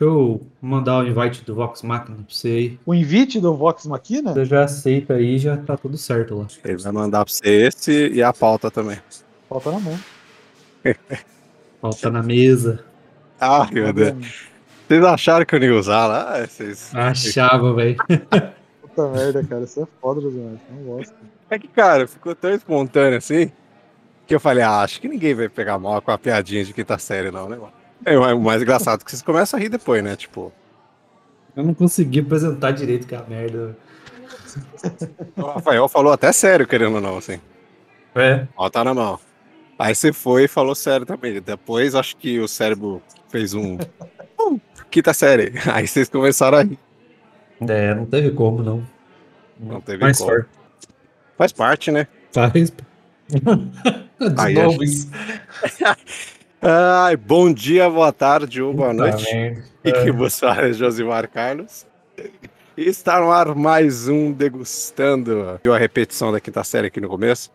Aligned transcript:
Deixa 0.00 0.14
eu 0.14 0.40
mandar 0.62 1.00
o 1.00 1.06
invite 1.06 1.44
do 1.44 1.54
Vox 1.54 1.82
Machina 1.82 2.16
pra 2.16 2.24
você 2.26 2.48
aí. 2.48 2.80
O 2.86 2.94
invite 2.94 3.38
do 3.38 3.54
Vox 3.54 3.84
Machina? 3.84 4.32
Você 4.32 4.46
já 4.46 4.64
aceita 4.64 5.12
aí, 5.12 5.38
já 5.38 5.58
tá 5.58 5.76
tudo 5.76 5.98
certo 5.98 6.38
lá. 6.38 6.46
Ele 6.64 6.78
vai 6.78 6.90
mandar 6.90 7.22
pra 7.22 7.34
você 7.34 7.66
esse 7.66 8.08
e 8.08 8.22
a 8.22 8.32
pauta 8.32 8.70
também. 8.70 8.98
Falta 9.46 9.70
na 9.70 9.78
mão. 9.78 10.00
Falta 11.82 12.10
na 12.10 12.22
mesa. 12.22 12.82
Ah, 13.38 13.68
meu 13.70 13.92
Deus. 13.92 14.48
Vocês 14.88 15.04
acharam 15.04 15.44
que 15.44 15.54
eu 15.54 15.60
não 15.60 15.66
ia 15.66 15.78
usar 15.78 16.06
lá? 16.06 16.46
Vocês... 16.46 16.94
Achava, 16.94 17.74
velho. 17.74 17.96
Puta 18.80 19.06
merda, 19.08 19.44
cara. 19.44 19.64
Isso 19.64 19.82
é 19.82 19.86
foda, 20.00 20.22
Josimar. 20.22 20.54
Não 20.70 20.82
gosto. 20.82 21.14
É 21.50 21.58
que, 21.58 21.68
cara, 21.68 22.06
ficou 22.06 22.34
tão 22.34 22.54
espontâneo 22.54 23.18
assim 23.18 23.52
que 24.26 24.34
eu 24.34 24.40
falei, 24.40 24.64
ah, 24.64 24.80
acho 24.80 24.98
que 24.98 25.08
ninguém 25.08 25.34
vai 25.34 25.50
pegar 25.50 25.78
mal 25.78 26.00
com 26.00 26.10
a 26.10 26.16
piadinha 26.16 26.64
de 26.64 26.72
quinta 26.72 26.96
série, 26.96 27.30
não, 27.30 27.50
né, 27.50 27.56
mano? 27.56 27.79
É 28.04 28.16
o 28.18 28.40
mais 28.40 28.62
engraçado 28.62 29.04
que 29.04 29.10
vocês 29.10 29.22
começam 29.22 29.58
a 29.58 29.62
rir 29.62 29.68
depois, 29.68 30.02
né? 30.02 30.16
Tipo, 30.16 30.52
Eu 31.56 31.64
não 31.64 31.74
consegui 31.74 32.20
apresentar 32.20 32.70
direito 32.72 33.06
que 33.06 33.14
é 33.14 33.18
a 33.18 33.24
merda. 33.24 33.76
o 35.36 35.42
Rafael 35.42 35.88
falou 35.88 36.12
até 36.12 36.32
sério, 36.32 36.66
querendo 36.66 36.94
ou 36.96 37.00
não, 37.00 37.18
assim. 37.18 37.40
É. 38.14 38.46
Ó, 38.56 38.68
tá 38.70 38.82
na 38.82 38.94
mão. 38.94 39.18
Aí 39.78 39.94
você 39.94 40.12
foi 40.12 40.44
e 40.44 40.48
falou 40.48 40.74
sério 40.74 41.06
também. 41.06 41.40
Depois 41.40 41.94
acho 41.94 42.16
que 42.16 42.38
o 42.40 42.48
cérebro 42.48 43.02
fez 43.28 43.54
um. 43.54 43.78
um 44.38 44.60
quinta 44.90 45.12
série. 45.14 45.52
Aí 45.72 45.86
vocês 45.86 46.08
começaram 46.08 46.58
a 46.58 46.62
rir. 46.62 46.78
É, 47.68 47.94
não 47.94 48.06
teve 48.06 48.30
como, 48.30 48.62
não. 48.62 48.86
Não 49.58 49.80
teve 49.80 50.02
Mais 50.02 50.18
como. 50.18 50.30
forte. 50.30 50.48
Faz 51.36 51.52
parte, 51.52 51.90
né? 51.90 52.06
Faz. 52.32 52.52
De 52.52 52.72
Aí 54.38 54.54
novo 54.54 54.84
gente- 54.84 54.84
isso. 54.84 55.08
Ai, 56.62 57.16
bom 57.16 57.50
dia, 57.50 57.88
boa 57.88 58.12
tarde 58.12 58.60
ou 58.60 58.74
boa 58.74 58.90
Puta 58.90 59.02
noite. 59.02 59.62
E 59.82 59.92
que 59.92 60.12
você 60.12 60.44
é 60.44 60.72
Josimar 60.74 61.26
Carlos. 61.30 61.86
E 62.76 62.82
está 62.86 63.18
no 63.18 63.32
ar 63.32 63.54
mais 63.54 64.08
um 64.08 64.30
Degustando. 64.30 65.58
Viu 65.64 65.72
a 65.72 65.78
repetição 65.78 66.30
da 66.30 66.38
quinta 66.38 66.62
série 66.62 66.88
aqui 66.88 67.00
no 67.00 67.08
começo? 67.08 67.50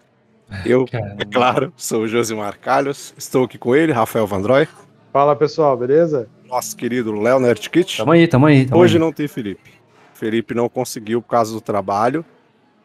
Eu, 0.66 0.86
é 0.92 1.24
claro, 1.32 1.72
sou 1.78 2.02
o 2.02 2.08
Josimar 2.08 2.60
Carlos. 2.60 3.14
Estou 3.16 3.46
aqui 3.46 3.60
com 3.60 3.76
ele, 3.76 3.92
Rafael 3.92 4.26
Vandroy. 4.26 4.68
Fala, 5.14 5.36
pessoal, 5.36 5.78
beleza? 5.78 6.28
Nosso 6.46 6.76
querido 6.76 7.14
Léo 7.14 7.40
Nerdkit. 7.40 7.98
Tamo 7.98 8.12
aí, 8.12 8.28
tamo 8.28 8.48
aí. 8.48 8.66
Tamo 8.66 8.82
Hoje 8.82 8.96
aí. 8.96 9.00
não 9.00 9.12
tem 9.12 9.28
Felipe. 9.28 9.72
Felipe 10.16 10.56
não 10.56 10.68
conseguiu, 10.68 11.22
por 11.22 11.30
causa 11.30 11.54
do 11.54 11.62
trabalho, 11.62 12.26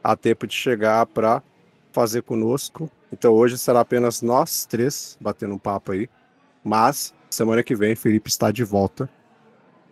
a 0.05 0.14
tempo 0.14 0.47
de 0.47 0.55
chegar 0.55 1.06
para 1.06 1.42
fazer 1.92 2.20
conosco. 2.23 2.91
Então 3.12 3.33
hoje 3.33 3.58
será 3.58 3.80
apenas 3.80 4.22
nós 4.22 4.64
três 4.66 5.16
batendo 5.20 5.55
um 5.55 5.58
papo 5.58 5.92
aí. 5.92 6.08
Mas 6.62 7.14
semana 7.30 7.62
que 7.62 7.75
vem 7.75 7.97
Felipe 7.97 8.28
está 8.28 8.50
de 8.50 8.64
volta. 8.64 9.08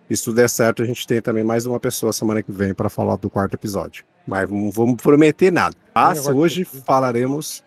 E 0.09 0.17
se 0.17 0.25
tudo 0.25 0.37
der 0.37 0.49
certo, 0.49 0.83
a 0.83 0.87
gente 0.87 1.07
tem 1.07 1.21
também 1.21 1.45
mais 1.45 1.67
uma 1.67 1.79
pessoa 1.79 2.13
semana 2.13 2.43
que 2.43 2.51
vem 2.51 2.73
para 2.73 2.89
falar 2.89 3.17
do 3.17 3.29
quarto 3.29 3.55
episódio. 3.55 4.05
Mas 4.27 4.49
não 4.49 4.71
vamos 4.71 5.03
prometer 5.03 5.53
nada. 5.53 5.77
Mas 5.95 6.27
hoje 6.27 6.65
falaremos 6.65 7.63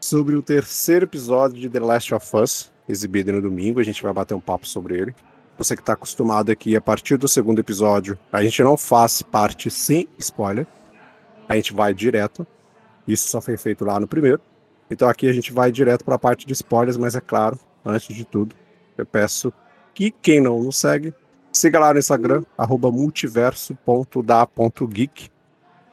sobre 0.00 0.34
o 0.34 0.42
terceiro 0.42 1.04
episódio 1.04 1.60
de 1.60 1.68
The 1.68 1.80
Last 1.80 2.14
of 2.14 2.36
Us, 2.36 2.72
exibido 2.88 3.32
no 3.32 3.42
domingo. 3.42 3.80
A 3.80 3.84
gente 3.84 4.02
vai 4.02 4.12
bater 4.12 4.34
um 4.34 4.40
papo 4.40 4.66
sobre 4.66 4.98
ele. 4.98 5.14
Você 5.58 5.76
que 5.76 5.82
está 5.82 5.92
acostumado 5.92 6.50
aqui, 6.50 6.74
a 6.74 6.80
partir 6.80 7.16
do 7.16 7.28
segundo 7.28 7.58
episódio, 7.58 8.18
a 8.32 8.42
gente 8.42 8.62
não 8.62 8.76
faz 8.76 9.20
parte 9.20 9.70
sem 9.70 10.08
spoiler. 10.18 10.66
A 11.48 11.56
gente 11.56 11.74
vai 11.74 11.92
direto. 11.92 12.46
Isso 13.06 13.28
só 13.28 13.40
foi 13.40 13.56
feito 13.56 13.84
lá 13.84 14.00
no 14.00 14.08
primeiro. 14.08 14.40
Então 14.92 15.08
aqui 15.08 15.28
a 15.28 15.32
gente 15.32 15.52
vai 15.52 15.70
direto 15.72 16.04
para 16.04 16.16
a 16.16 16.18
parte 16.18 16.46
de 16.46 16.52
spoilers, 16.52 16.98
mas 16.98 17.14
é 17.14 17.20
claro, 17.20 17.56
antes 17.84 18.14
de 18.14 18.24
tudo, 18.24 18.54
eu 18.96 19.04
peço 19.06 19.52
que 19.94 20.10
quem 20.10 20.40
não 20.40 20.60
nos 20.62 20.76
segue, 20.76 21.12
siga 21.50 21.78
lá 21.78 21.92
no 21.92 21.98
Instagram, 21.98 22.42
arroba 22.56 22.90
multiverso.da.geek. 22.90 25.30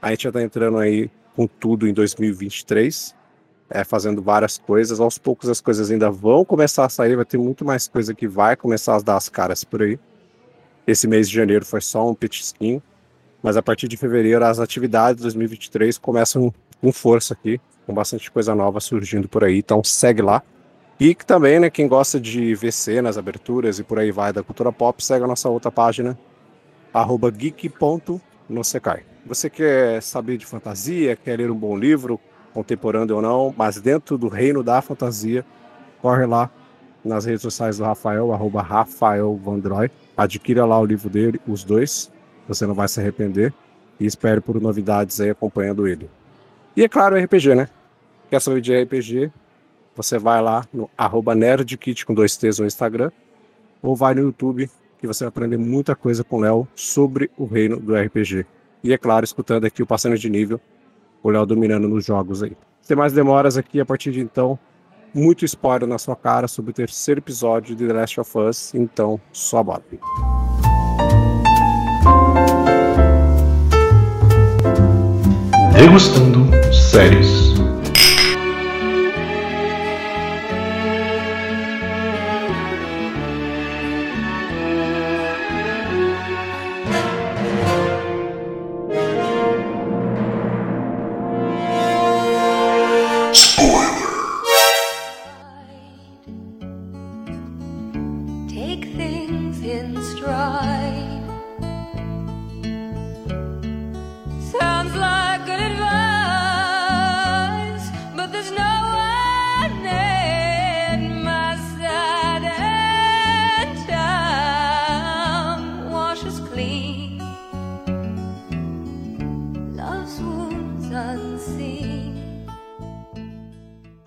A 0.02 0.12
gente 0.12 0.24
já 0.24 0.30
está 0.30 0.42
entrando 0.42 0.78
aí 0.78 1.12
com 1.36 1.46
tudo 1.48 1.86
em 1.88 1.94
2023, 1.94 3.14
é, 3.70 3.84
fazendo 3.86 4.22
várias 4.22 4.58
coisas. 4.58 5.00
Aos 5.00 5.18
poucos 5.18 5.48
as 5.50 5.62
coisas 5.62 5.90
ainda 5.92 6.12
vão 6.12 6.44
começar 6.44 6.84
a 6.86 6.90
sair, 6.90 7.16
vai 7.16 7.26
ter 7.26 7.38
muito 7.38 7.64
mais 7.64 7.88
coisa 7.88 8.14
que 8.14 8.28
vai 8.28 8.58
começar 8.58 8.98
a 8.98 9.00
dar 9.00 9.16
as 9.16 9.30
caras 9.30 9.64
por 9.64 9.82
aí. 9.82 9.98
Esse 10.86 11.08
mês 11.08 11.30
de 11.30 11.36
janeiro 11.36 11.66
foi 11.66 11.80
só 11.82 12.10
um 12.10 12.16
petisquinho, 12.16 12.84
mas 13.42 13.56
a 13.56 13.62
partir 13.62 13.88
de 13.88 13.96
fevereiro 13.96 14.44
as 14.44 14.60
atividades 14.60 15.16
de 15.18 15.24
2023 15.24 15.98
começam 15.98 16.54
com 16.82 16.92
força 16.92 17.34
aqui, 17.34 17.60
com 17.86 17.94
bastante 17.94 18.30
coisa 18.32 18.54
nova 18.56 18.80
surgindo 18.80 19.28
por 19.28 19.44
aí, 19.44 19.58
então 19.58 19.84
segue 19.84 20.22
lá. 20.22 20.42
E 21.00 21.16
que 21.16 21.26
também, 21.26 21.60
né, 21.60 21.70
quem 21.70 21.88
gosta 21.88 22.20
de 22.20 22.54
ver 22.56 22.74
cenas, 22.74 23.18
aberturas 23.18 23.80
e 23.80 23.84
por 23.84 24.00
aí 24.00 24.12
vai 24.12 24.34
da 24.34 24.44
cultura 24.44 24.72
pop, 24.72 25.04
segue 25.04 25.24
a 25.24 25.28
nossa 25.28 25.50
outra 25.50 25.72
página, 25.72 26.18
arroba 26.94 27.32
geek.nosekai. 27.32 29.04
Você 29.26 29.50
quer 29.50 30.02
saber 30.02 30.38
de 30.38 30.46
fantasia, 30.46 31.16
quer 31.16 31.38
ler 31.38 31.52
um 31.52 31.56
bom 31.56 31.78
livro, 31.78 32.20
contemporâneo 32.54 33.16
ou 33.16 33.22
não, 33.22 33.54
mas 33.56 33.80
dentro 33.80 34.18
do 34.18 34.28
reino 34.28 34.64
da 34.64 34.82
fantasia, 34.82 35.46
corre 36.02 36.26
lá 36.26 36.50
nas 37.04 37.26
redes 37.26 37.42
sociais 37.42 37.78
do 37.78 37.84
Rafael, 37.84 38.34
arroba 38.34 38.62
Rafael 38.62 39.36
Vandroy. 39.38 39.90
Adquira 40.18 40.66
lá 40.66 40.80
o 40.80 40.86
livro 40.86 41.10
dele, 41.10 41.40
os 41.48 41.64
dois, 41.64 42.12
você 42.48 42.66
não 42.66 42.74
vai 42.74 42.88
se 42.88 43.00
arrepender. 43.00 43.54
E 44.00 44.06
espere 44.06 44.40
por 44.42 44.60
novidades 44.62 45.20
aí 45.20 45.30
acompanhando 45.30 45.88
ele. 45.88 46.10
E 46.80 46.84
é 46.86 46.88
claro, 46.88 47.22
RPG, 47.22 47.56
né? 47.56 47.68
Quer 48.30 48.40
saber 48.40 48.62
de 48.62 48.74
RPG? 48.74 49.30
Você 49.98 50.18
vai 50.18 50.42
lá 50.42 50.64
no 50.72 50.90
arroba 50.98 51.36
nerdkit 51.36 52.06
com 52.06 52.14
dois 52.14 52.38
T's 52.38 52.58
no 52.58 52.66
Instagram, 52.66 53.12
ou 53.82 53.98
vai 53.98 54.14
no 54.14 54.22
YouTube, 54.22 54.72
que 54.98 55.06
você 55.06 55.26
vai 55.26 55.28
aprender 55.28 55.58
muita 55.58 55.94
coisa 55.94 56.24
com 56.24 56.38
o 56.38 56.40
Léo 56.40 56.66
sobre 56.74 57.30
o 57.38 57.44
reino 57.44 57.78
do 57.78 57.94
RPG. 57.94 58.46
E 58.82 58.94
é 58.94 58.98
claro, 58.98 59.26
escutando 59.26 59.66
aqui 59.66 59.84
o 59.84 59.86
Passando 59.86 60.18
de 60.18 60.30
Nível, 60.30 60.62
o 61.22 61.30
Léo 61.30 61.46
dominando 61.46 61.90
nos 61.90 62.06
jogos 62.06 62.42
aí. 62.42 62.56
Sem 62.82 62.96
mais 62.96 63.12
demoras 63.12 63.58
aqui, 63.58 63.82
a 63.82 63.86
partir 63.86 64.14
de 64.14 64.22
então, 64.22 64.58
muito 65.14 65.44
spoiler 65.44 65.86
na 65.86 65.98
sua 65.98 66.16
cara 66.16 66.48
sobre 66.48 66.72
o 66.72 66.74
terceiro 66.74 67.20
episódio 67.20 67.76
de 67.76 67.86
The 67.86 67.92
Last 67.92 68.22
of 68.22 68.38
Us, 68.38 68.74
então 68.74 69.20
só 69.34 69.62
bora. 69.62 69.84
Degustando 75.80 76.46
séries. 76.74 77.54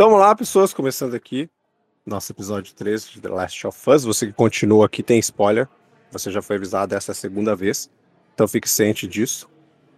Então 0.03 0.10
vamos 0.10 0.26
lá, 0.26 0.34
pessoas, 0.34 0.75
começando 0.75 1.14
aqui, 1.14 1.48
nosso 2.04 2.32
episódio 2.32 2.75
13 2.75 3.10
de 3.10 3.20
The 3.20 3.28
Last 3.28 3.65
of 3.68 3.91
Us. 3.91 4.03
Você 4.03 4.27
que 4.27 4.33
continua 4.33 4.86
aqui 4.86 5.00
tem 5.00 5.21
spoiler, 5.21 5.68
você 6.10 6.28
já 6.28 6.42
foi 6.42 6.56
avisado 6.56 6.94
essa 6.94 7.12
é 7.12 7.15
segunda 7.15 7.54
vez, 7.54 7.89
então 8.34 8.48
fique 8.48 8.68
ciente 8.68 9.06
disso. 9.06 9.48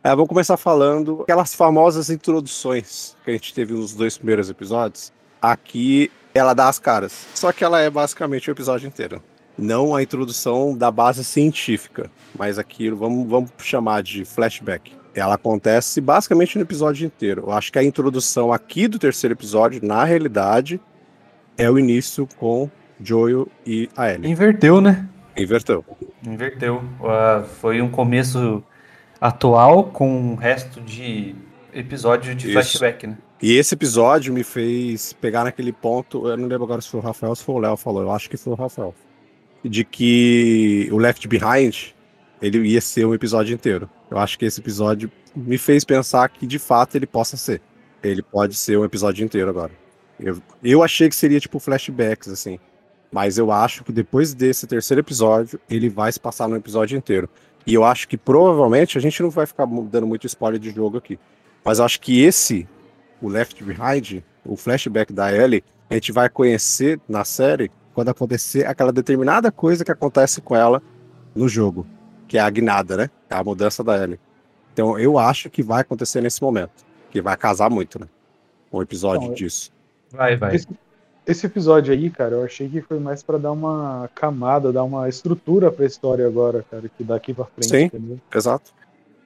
É, 0.02 0.10
vamos 0.10 0.28
começar 0.28 0.58
falando 0.58 1.22
aquelas 1.22 1.54
famosas 1.54 2.10
introduções 2.10 3.16
que 3.24 3.30
a 3.30 3.32
gente 3.32 3.54
teve 3.54 3.72
nos 3.72 3.94
dois 3.94 4.18
primeiros 4.18 4.50
episódios. 4.50 5.10
Aqui 5.40 6.12
ela 6.34 6.52
dá 6.52 6.68
as 6.68 6.78
caras, 6.78 7.26
só 7.34 7.50
que 7.50 7.64
ela 7.64 7.80
é 7.80 7.88
basicamente 7.88 8.50
o 8.50 8.52
episódio 8.52 8.86
inteiro. 8.86 9.22
Não 9.56 9.96
a 9.96 10.02
introdução 10.02 10.76
da 10.76 10.90
base 10.90 11.24
científica, 11.24 12.10
mas 12.38 12.58
aquilo, 12.58 12.98
vamos, 12.98 13.26
vamos 13.26 13.50
chamar 13.58 14.02
de 14.02 14.26
flashback. 14.26 14.92
Ela 15.14 15.34
acontece 15.34 16.00
basicamente 16.00 16.56
no 16.56 16.62
episódio 16.62 17.06
inteiro. 17.06 17.44
Eu 17.46 17.52
acho 17.52 17.72
que 17.72 17.78
a 17.78 17.84
introdução 17.84 18.52
aqui 18.52 18.88
do 18.88 18.98
terceiro 18.98 19.34
episódio, 19.34 19.80
na 19.84 20.04
realidade, 20.04 20.80
é 21.56 21.70
o 21.70 21.78
início 21.78 22.28
com 22.36 22.68
Joel 23.00 23.48
e 23.66 23.88
a 23.96 24.12
Ellie. 24.12 24.30
Inverteu, 24.30 24.80
né? 24.80 25.08
Inverteu. 25.36 25.84
Inverteu. 26.26 26.82
Ah, 27.02 27.44
foi 27.60 27.80
um 27.80 27.88
começo 27.88 28.62
atual 29.20 29.84
com 29.84 30.32
o 30.32 30.34
resto 30.34 30.80
de 30.80 31.34
episódio 31.72 32.34
de 32.34 32.46
Isso. 32.46 32.52
flashback, 32.54 33.06
né? 33.06 33.18
E 33.42 33.52
esse 33.56 33.74
episódio 33.74 34.32
me 34.32 34.42
fez 34.42 35.12
pegar 35.12 35.44
naquele 35.44 35.72
ponto. 35.72 36.28
Eu 36.28 36.36
não 36.36 36.48
lembro 36.48 36.64
agora 36.64 36.80
se 36.80 36.88
foi 36.88 37.00
o 37.00 37.02
Rafael 37.02 37.30
ou 37.30 37.36
se 37.36 37.44
foi 37.44 37.54
o 37.54 37.58
Léo 37.58 37.76
falou. 37.76 38.02
Eu 38.02 38.10
acho 38.10 38.28
que 38.30 38.36
foi 38.36 38.52
o 38.52 38.56
Rafael. 38.56 38.94
de 39.64 39.84
que 39.84 40.88
o 40.92 40.98
Left 40.98 41.26
Behind 41.26 41.94
ele 42.40 42.58
ia 42.68 42.80
ser 42.80 43.06
um 43.06 43.14
episódio 43.14 43.54
inteiro. 43.54 43.88
Eu 44.14 44.20
acho 44.20 44.38
que 44.38 44.44
esse 44.44 44.60
episódio 44.60 45.10
me 45.34 45.58
fez 45.58 45.84
pensar 45.84 46.28
que 46.28 46.46
de 46.46 46.56
fato 46.56 46.94
ele 46.94 47.04
possa 47.04 47.36
ser. 47.36 47.60
Ele 48.00 48.22
pode 48.22 48.54
ser 48.54 48.78
um 48.78 48.84
episódio 48.84 49.24
inteiro 49.24 49.50
agora. 49.50 49.72
Eu, 50.20 50.40
eu 50.62 50.84
achei 50.84 51.08
que 51.08 51.16
seria 51.16 51.40
tipo 51.40 51.58
flashbacks, 51.58 52.28
assim. 52.28 52.60
Mas 53.10 53.38
eu 53.38 53.50
acho 53.50 53.82
que 53.82 53.90
depois 53.90 54.32
desse 54.32 54.68
terceiro 54.68 55.00
episódio, 55.00 55.58
ele 55.68 55.88
vai 55.88 56.12
se 56.12 56.20
passar 56.20 56.46
no 56.46 56.54
episódio 56.54 56.96
inteiro. 56.96 57.28
E 57.66 57.74
eu 57.74 57.82
acho 57.82 58.06
que 58.06 58.16
provavelmente 58.16 58.96
a 58.96 59.00
gente 59.00 59.20
não 59.20 59.30
vai 59.30 59.46
ficar 59.46 59.66
dando 59.66 60.06
muito 60.06 60.28
spoiler 60.28 60.60
de 60.60 60.70
jogo 60.70 60.98
aqui. 60.98 61.18
Mas 61.64 61.80
eu 61.80 61.84
acho 61.84 62.00
que 62.00 62.22
esse, 62.22 62.68
o 63.20 63.28
Left 63.28 63.64
Behind, 63.64 64.22
o 64.44 64.56
flashback 64.56 65.12
da 65.12 65.32
Ellie, 65.32 65.64
a 65.90 65.94
gente 65.94 66.12
vai 66.12 66.28
conhecer 66.28 67.00
na 67.08 67.24
série 67.24 67.68
quando 67.92 68.10
acontecer 68.10 68.64
aquela 68.64 68.92
determinada 68.92 69.50
coisa 69.50 69.84
que 69.84 69.90
acontece 69.90 70.40
com 70.40 70.54
ela 70.54 70.80
no 71.34 71.48
jogo, 71.48 71.84
que 72.28 72.38
é 72.38 72.40
a 72.40 72.50
guinada, 72.50 72.96
né? 72.96 73.10
É 73.30 73.34
a 73.34 73.44
mudança 73.44 73.82
da 73.84 74.02
Ellie. 74.02 74.18
Então 74.72 74.98
eu 74.98 75.18
acho 75.18 75.48
que 75.50 75.62
vai 75.62 75.82
acontecer 75.82 76.20
nesse 76.20 76.42
momento, 76.42 76.84
que 77.10 77.20
vai 77.22 77.36
casar 77.36 77.70
muito, 77.70 77.98
né? 78.00 78.06
Um 78.72 78.82
episódio 78.82 79.24
Então, 79.24 79.34
disso. 79.34 79.70
Vai, 80.10 80.36
vai. 80.36 80.54
Esse, 80.56 80.68
esse 81.26 81.46
episódio 81.46 81.92
aí, 81.92 82.10
cara, 82.10 82.34
eu 82.36 82.44
achei 82.44 82.68
que 82.68 82.80
foi 82.82 82.98
mais 82.98 83.22
pra 83.22 83.38
dar 83.38 83.52
uma 83.52 84.10
camada, 84.14 84.72
dar 84.72 84.82
uma 84.84 85.08
estrutura 85.08 85.70
pra 85.70 85.86
história 85.86 86.26
agora, 86.26 86.64
cara, 86.70 86.88
que 86.88 87.04
daqui 87.04 87.32
pra 87.32 87.44
frente, 87.44 87.68
Sim. 87.68 87.84
entendeu? 87.84 88.18
Exato. 88.34 88.72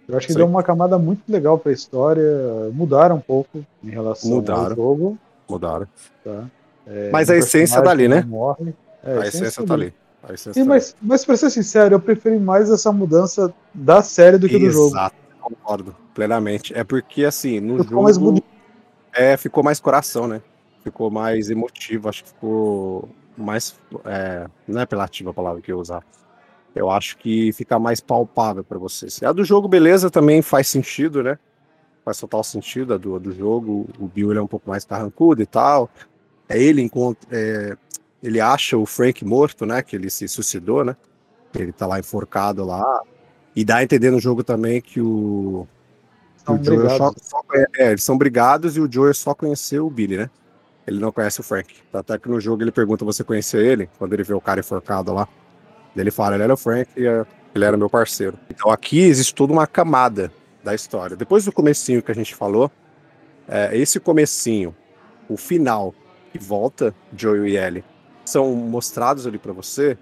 Eu 0.07 0.17
acho 0.17 0.27
que 0.27 0.33
Sim. 0.33 0.39
deu 0.39 0.47
uma 0.47 0.63
camada 0.63 0.99
muito 0.99 1.23
legal 1.29 1.59
pra 1.59 1.71
história, 1.73 2.23
mudaram 2.73 3.17
um 3.17 3.21
pouco 3.21 3.65
em 3.85 3.91
relação 3.91 4.31
Mudaram. 4.31 4.63
ao 4.71 4.77
jogo, 4.77 5.19
Mudaram. 5.49 5.87
tá? 6.25 6.45
É, 6.87 7.11
Mas 7.11 7.29
a 7.29 7.37
essência 7.37 7.83
tá 7.83 7.91
ali, 7.91 8.09
né? 8.09 8.23
Morre. 8.23 8.75
É, 9.05 9.19
a 9.19 9.27
essência 9.27 9.65
tá 9.67 9.75
ali. 9.75 9.87
A 9.87 10.08
tá 10.23 10.65
mas, 10.67 10.97
mas 11.01 11.25
pra 11.25 11.37
ser 11.37 11.51
sincero, 11.51 11.95
eu 11.95 12.01
preferi 12.01 12.39
mais 12.39 12.71
essa 12.71 12.93
mudança 12.93 13.53
da 13.73 14.03
série 14.03 14.39
do 14.39 14.49
que 14.49 14.59
do 14.59 14.71
jogo. 14.71 14.89
Exato, 14.89 15.17
concordo 15.41 15.97
plenamente. 16.15 16.77
É 16.77 16.83
porque, 16.85 17.25
assim, 17.25 17.61
no 17.61 17.83
Ficou 17.85 18.03
mais 18.03 18.17
jogo. 18.17 18.27
bonito. 18.29 18.47
É, 19.13 19.37
ficou 19.37 19.63
mais 19.63 19.81
coração, 19.81 20.27
né? 20.27 20.43
Ficou 20.83 21.11
mais 21.11 21.51
emotivo, 21.51 22.09
acho 22.09 22.25
que 22.25 22.31
ficou 22.31 23.09
mais. 23.37 23.77
é, 24.05 24.47
não 24.67 24.81
é 24.81 24.85
apelativa 24.85 25.31
a 25.31 25.35
palavra 25.35 25.63
que 25.63 25.73
eu 25.73 25.79
usar. 25.79 26.05
Eu 26.75 26.91
acho 26.91 27.17
que 27.17 27.53
fica 27.53 27.79
mais 27.79 28.01
palpável 28.01 28.63
pra 28.63 28.79
vocês. 28.79 29.23
A 29.23 29.33
do 29.33 29.45
jogo, 29.45 29.67
beleza, 29.69 30.11
também 30.11 30.43
faz 30.43 30.69
sentido, 30.69 31.23
né? 31.23 31.39
Faz 32.05 32.19
total 32.19 32.45
sentido 32.45 32.95
a 32.95 32.97
do, 32.97 33.17
a 33.17 33.19
do 33.19 33.33
jogo. 33.33 33.89
O 33.99 34.07
Bill 34.07 34.31
ele 34.31 34.39
é 34.39 34.43
um 34.43 34.47
pouco 34.47 34.69
mais 34.69 34.85
carrancudo 34.85 35.43
e 35.43 35.47
tal. 35.47 35.91
É 36.49 36.61
ele 36.61 36.81
encontra. 36.81 37.29
é, 37.31 37.77
ele 38.23 38.41
acha 38.41 38.77
o 38.77 38.85
Frank 38.85 39.25
morto, 39.25 39.65
né? 39.65 39.83
Que 39.83 39.97
ele 39.97 40.11
se 40.11 40.27
suicidou, 40.29 40.85
né? 40.85 40.97
Ele 41.55 41.73
tá 41.73 41.87
lá 41.87 41.99
enforcado 41.99 42.65
lá. 42.65 43.03
E 43.55 43.65
dá 43.65 43.77
a 43.77 43.83
entender 43.83 44.11
no 44.11 44.21
jogo 44.21 44.43
também 44.43 44.81
que 44.81 45.01
o. 45.01 45.67
São 46.45 46.57
o 46.57 46.65
Joel 46.65 46.89
só, 46.91 47.11
brigados. 47.11 47.23
só 47.23 47.41
é, 47.77 47.91
eles 47.91 48.05
são 48.05 48.19
brigados 48.19 48.77
e 48.77 48.81
o 48.81 48.91
Joel 48.91 49.15
só 49.15 49.35
conheceu 49.35 49.87
o 49.87 49.91
Billy, 49.91 50.17
né? 50.17 50.31
Ele 50.87 50.99
não 50.99 51.13
conhece 51.13 51.41
o 51.41 51.43
Frank. 51.43 51.75
Até 51.93 52.19
que 52.19 52.29
no 52.29 52.41
jogo 52.41 52.63
ele 52.63 52.73
pergunta 52.73 53.05
você 53.05 53.23
conhecia 53.23 53.61
ele, 53.61 53.91
quando 53.99 54.15
ele 54.15 54.23
vê 54.23 54.33
o 54.33 54.41
cara 54.41 54.61
enforcado 54.61 55.13
lá. 55.13 55.29
Ele 55.97 56.11
fala, 56.11 56.37
ele 56.37 56.45
era 56.45 56.55
o 56.55 56.57
Frank 56.57 56.89
e 56.97 57.07
é, 57.07 57.27
ele 57.55 57.65
era 57.65 57.77
meu 57.77 57.91
parceiro. 57.91 58.39
Então 58.49 58.71
aqui 58.71 59.01
existe 59.01 59.35
toda 59.35 59.53
uma 59.53 59.67
camada 59.67 60.33
da 60.63 60.75
história. 60.75 61.17
Depois 61.17 61.45
do 61.45 61.53
comecinho 61.53 62.03
que 62.03 62.11
a 62.11 62.15
gente 62.15 62.35
falou, 62.35 62.71
é, 63.47 63.77
esse 63.77 63.99
comecinho, 63.99 64.75
o 65.29 65.37
final 65.37 65.95
que 66.33 66.39
volta 66.39 66.95
Joel 67.15 67.47
e 67.47 67.57
Ellie, 67.57 67.85
são 68.29 68.55
mostrados 68.55 69.27
ali 69.27 69.39
pra 69.39 69.53
você 69.53 69.99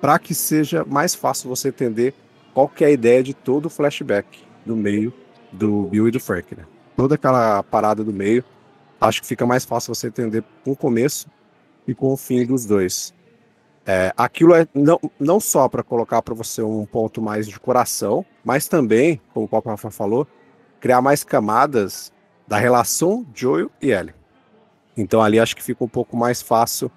para 0.00 0.18
que 0.18 0.34
seja 0.34 0.84
mais 0.84 1.14
fácil 1.14 1.48
você 1.48 1.68
entender 1.68 2.14
qual 2.54 2.68
que 2.68 2.84
é 2.84 2.88
a 2.88 2.90
ideia 2.90 3.22
de 3.22 3.34
todo 3.34 3.66
o 3.66 3.70
flashback 3.70 4.44
no 4.64 4.76
meio 4.76 5.12
do 5.52 5.84
Bill 5.84 6.08
e 6.08 6.10
do 6.10 6.20
Frank, 6.20 6.54
né? 6.54 6.64
Toda 6.96 7.14
aquela 7.14 7.62
parada 7.62 8.02
do 8.04 8.12
meio, 8.12 8.44
acho 9.00 9.20
que 9.20 9.26
fica 9.26 9.46
mais 9.46 9.64
fácil 9.64 9.94
você 9.94 10.08
entender 10.08 10.44
com 10.64 10.72
o 10.72 10.76
começo 10.76 11.28
e 11.86 11.94
com 11.94 12.12
o 12.12 12.16
fim 12.16 12.44
dos 12.44 12.66
dois. 12.66 13.14
É, 13.86 14.12
aquilo 14.16 14.54
é 14.54 14.66
não, 14.74 15.00
não 15.18 15.40
só 15.40 15.68
para 15.68 15.82
colocar 15.82 16.20
para 16.20 16.34
você 16.34 16.60
um 16.62 16.84
ponto 16.84 17.22
mais 17.22 17.48
de 17.48 17.58
coração, 17.58 18.24
mas 18.44 18.68
também, 18.68 19.20
como 19.32 19.46
o 19.46 19.48
Papa 19.48 19.70
Rafa 19.70 19.90
falou, 19.90 20.26
criar 20.80 21.00
mais 21.00 21.24
camadas 21.24 22.12
da 22.46 22.58
relação 22.58 23.26
Joel 23.34 23.70
e 23.80 23.90
Ellie. 23.90 24.14
Então 24.96 25.22
ali 25.22 25.38
acho 25.38 25.56
que 25.56 25.62
fica 25.62 25.82
um 25.82 25.88
pouco 25.88 26.16
mais 26.16 26.42
fácil 26.42 26.90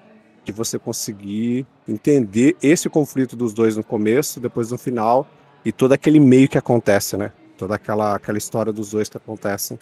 de 0.52 0.58
você 0.58 0.78
conseguir 0.78 1.66
entender 1.88 2.56
esse 2.62 2.90
conflito 2.90 3.36
dos 3.36 3.54
dois 3.54 3.78
no 3.78 3.84
começo, 3.84 4.40
depois 4.40 4.70
no 4.72 4.78
final 4.78 5.28
e 5.66 5.72
todo 5.72 5.94
aquele 5.94 6.20
meio 6.20 6.48
que 6.50 6.58
acontece, 6.58 7.16
né? 7.18 7.32
Toda 7.58 7.76
aquela, 7.76 8.16
aquela 8.16 8.38
história 8.38 8.72
dos 8.74 8.92
dois 8.92 9.08
que 9.10 9.18
acontecem 9.18 9.80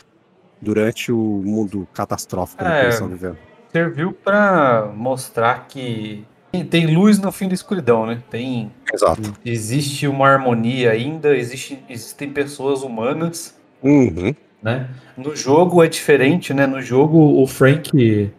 durante 0.62 1.12
o 1.12 1.18
mundo 1.18 1.88
catastrófico 1.94 2.64
né, 2.64 2.70
que 2.70 2.76
É. 2.76 2.82
eles 2.84 2.94
estão 2.96 3.08
vivendo. 3.08 3.38
Serviu 3.72 4.12
pra 4.12 4.92
mostrar 4.96 5.68
que 5.68 6.26
tem- 6.70 6.88
luz 6.94 7.20
no 7.20 7.32
fim 7.32 7.48
da 7.48 7.54
escuridão, 7.54 8.06
né? 8.06 8.22
Tem 8.30 8.72
Exato. 8.92 9.34
existe 9.46 10.08
uma 10.08 10.28
harmonia 10.28 10.92
ainda, 10.92 11.36
existe, 11.36 11.80
existem 11.90 12.30
pessoas 12.32 12.82
humanas, 12.82 13.56
Uhum. 13.82 14.34
né? 14.62 14.90
No 15.16 15.36
jogo 15.36 15.84
é 15.84 15.88
diferente, 15.88 16.54
né? 16.54 16.66
No 16.68 16.82
jogo 16.82 17.42
o 17.42 17.48
Frank 17.48 18.32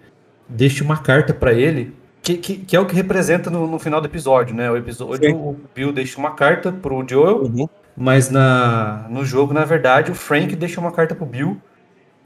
deixa 0.49 0.83
uma 0.85 0.99
carta 0.99 1.33
pra 1.33 1.53
ele, 1.55 1.95
que, 2.23 2.37
que, 2.37 2.57
que 2.59 2.77
é 2.77 2.81
o 2.81 2.87
que 2.87 2.95
representa 2.95 3.51
no, 3.51 3.67
no 3.67 3.79
final 3.79 4.01
do 4.01 4.07
episódio, 4.07 4.55
né? 4.55 4.71
O 4.71 4.77
episódio 4.77 5.31
Sim. 5.31 5.37
o 5.37 5.57
Bill 5.75 5.93
deixa 5.93 6.19
uma 6.19 6.33
carta 6.35 6.71
pro 6.73 7.05
Joel, 7.09 7.45
Uhum. 7.45 7.69
mas 7.97 8.31
na, 8.31 9.07
no 9.09 9.25
jogo, 9.25 9.53
na 9.55 9.65
verdade, 9.65 10.11
o 10.11 10.15
Frank 10.15 10.55
deixa 10.57 10.81
uma 10.81 10.93
carta 10.93 11.15
pro 11.15 11.27
Bill 11.27 11.61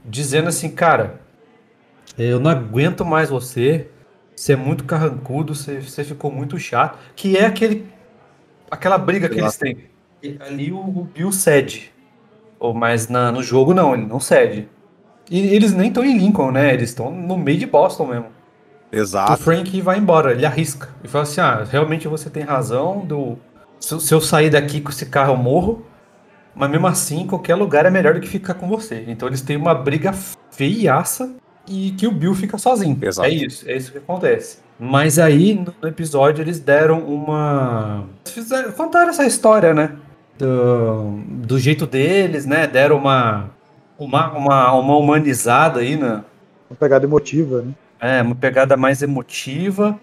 dizendo 0.03 0.49
assim, 0.49 0.69
cara, 0.69 1.21
eu 2.17 2.39
não 2.39 2.51
aguento 2.51 3.03
mais 3.05 3.29
você, 3.29 3.89
você 4.35 4.53
é 4.53 4.55
muito 4.55 4.83
carrancudo, 4.85 5.55
você, 5.55 5.79
você 5.81 6.03
ficou 6.03 6.31
muito 6.31 6.57
chato, 6.59 6.97
que 7.15 7.37
é 7.37 7.45
aquele 7.45 7.87
aquela 8.69 8.97
briga 8.97 9.29
que 9.29 9.39
eles 9.39 9.57
têm. 9.57 9.77
E 10.21 10.37
ali 10.39 10.71
o, 10.71 10.77
o 10.79 11.03
Bill 11.13 11.31
cede. 11.31 11.91
Ou, 12.59 12.73
mas 12.73 13.07
na, 13.09 13.31
no 13.31 13.43
jogo 13.43 13.73
não, 13.73 13.93
ele 13.93 14.05
não 14.05 14.19
cede. 14.19 14.67
E 15.29 15.39
eles 15.55 15.73
nem 15.73 15.87
estão 15.89 16.03
em 16.05 16.17
Lincoln, 16.17 16.51
né? 16.51 16.73
Eles 16.73 16.89
estão 16.89 17.11
no 17.11 17.37
meio 17.37 17.57
de 17.57 17.65
Boston 17.65 18.07
mesmo. 18.07 18.27
O 18.95 19.01
Exato. 19.01 19.43
Frank 19.43 19.81
vai 19.81 19.97
embora, 19.97 20.31
ele 20.31 20.45
arrisca. 20.45 20.89
E 21.03 21.07
fala 21.07 21.23
assim: 21.23 21.41
ah, 21.41 21.65
realmente 21.69 22.07
você 22.07 22.29
tem 22.29 22.43
razão. 22.43 23.05
Do... 23.05 23.37
Se, 23.79 23.99
se 23.99 24.13
eu 24.13 24.21
sair 24.21 24.49
daqui 24.49 24.79
com 24.79 24.89
esse 24.89 25.05
carro, 25.07 25.33
eu 25.33 25.37
morro. 25.37 25.85
Mas 26.55 26.69
mesmo 26.69 26.87
assim, 26.87 27.27
qualquer 27.27 27.55
lugar 27.55 27.85
é 27.85 27.89
melhor 27.89 28.13
do 28.13 28.21
que 28.21 28.27
ficar 28.29 28.53
com 28.53 28.67
você. 28.67 29.03
Então 29.07 29.27
eles 29.27 29.41
têm 29.41 29.57
uma 29.57 29.75
briga 29.75 30.13
feiaça 30.49 31.35
e 31.67 31.91
que 31.91 32.07
o 32.07 32.11
Bill 32.11 32.33
fica 32.33 32.57
sozinho. 32.57 32.97
Exato. 33.01 33.27
É 33.27 33.31
isso, 33.31 33.69
é 33.69 33.75
isso 33.75 33.91
que 33.91 33.97
acontece. 33.97 34.59
Mas 34.79 35.19
aí, 35.19 35.53
no 35.81 35.87
episódio, 35.87 36.41
eles 36.41 36.59
deram 36.59 36.99
uma. 36.99 38.05
Fizeram, 38.25 38.71
contaram 38.71 39.09
essa 39.09 39.25
história, 39.25 39.73
né? 39.73 39.91
Do, 40.37 41.19
do 41.27 41.59
jeito 41.59 41.85
deles, 41.85 42.45
né? 42.45 42.65
Deram 42.67 42.97
uma. 42.97 43.49
Uma, 43.97 44.31
uma, 44.33 44.73
uma 44.73 44.97
humanizada 44.97 45.79
aí 45.79 45.95
na, 45.95 46.25
Uma 46.69 46.77
pegada 46.77 47.05
emotiva, 47.05 47.61
né? 47.61 47.71
É, 47.99 48.21
uma 48.21 48.35
pegada 48.35 48.75
mais 48.77 49.01
emotiva, 49.01 49.99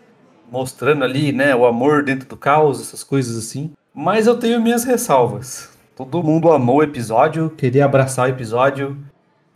mostrando 0.50 1.04
ali, 1.04 1.32
né, 1.32 1.54
o 1.54 1.64
amor 1.64 2.02
dentro 2.02 2.28
do 2.28 2.37
caos, 2.37 2.80
essas 2.80 3.02
coisas 3.02 3.37
assim. 3.37 3.72
Mas 3.94 4.26
eu 4.26 4.38
tenho 4.38 4.61
minhas 4.61 4.84
ressalvas. 4.84 5.70
Todo 5.94 6.22
mundo 6.22 6.50
amou 6.50 6.76
o 6.78 6.82
episódio, 6.82 7.50
queria 7.50 7.84
abraçar 7.84 8.26
o 8.26 8.30
episódio 8.30 8.96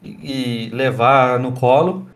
e, 0.02 0.66
e 0.66 0.71
levar 0.71 1.40
no 1.40 1.52
colo. 1.52 2.07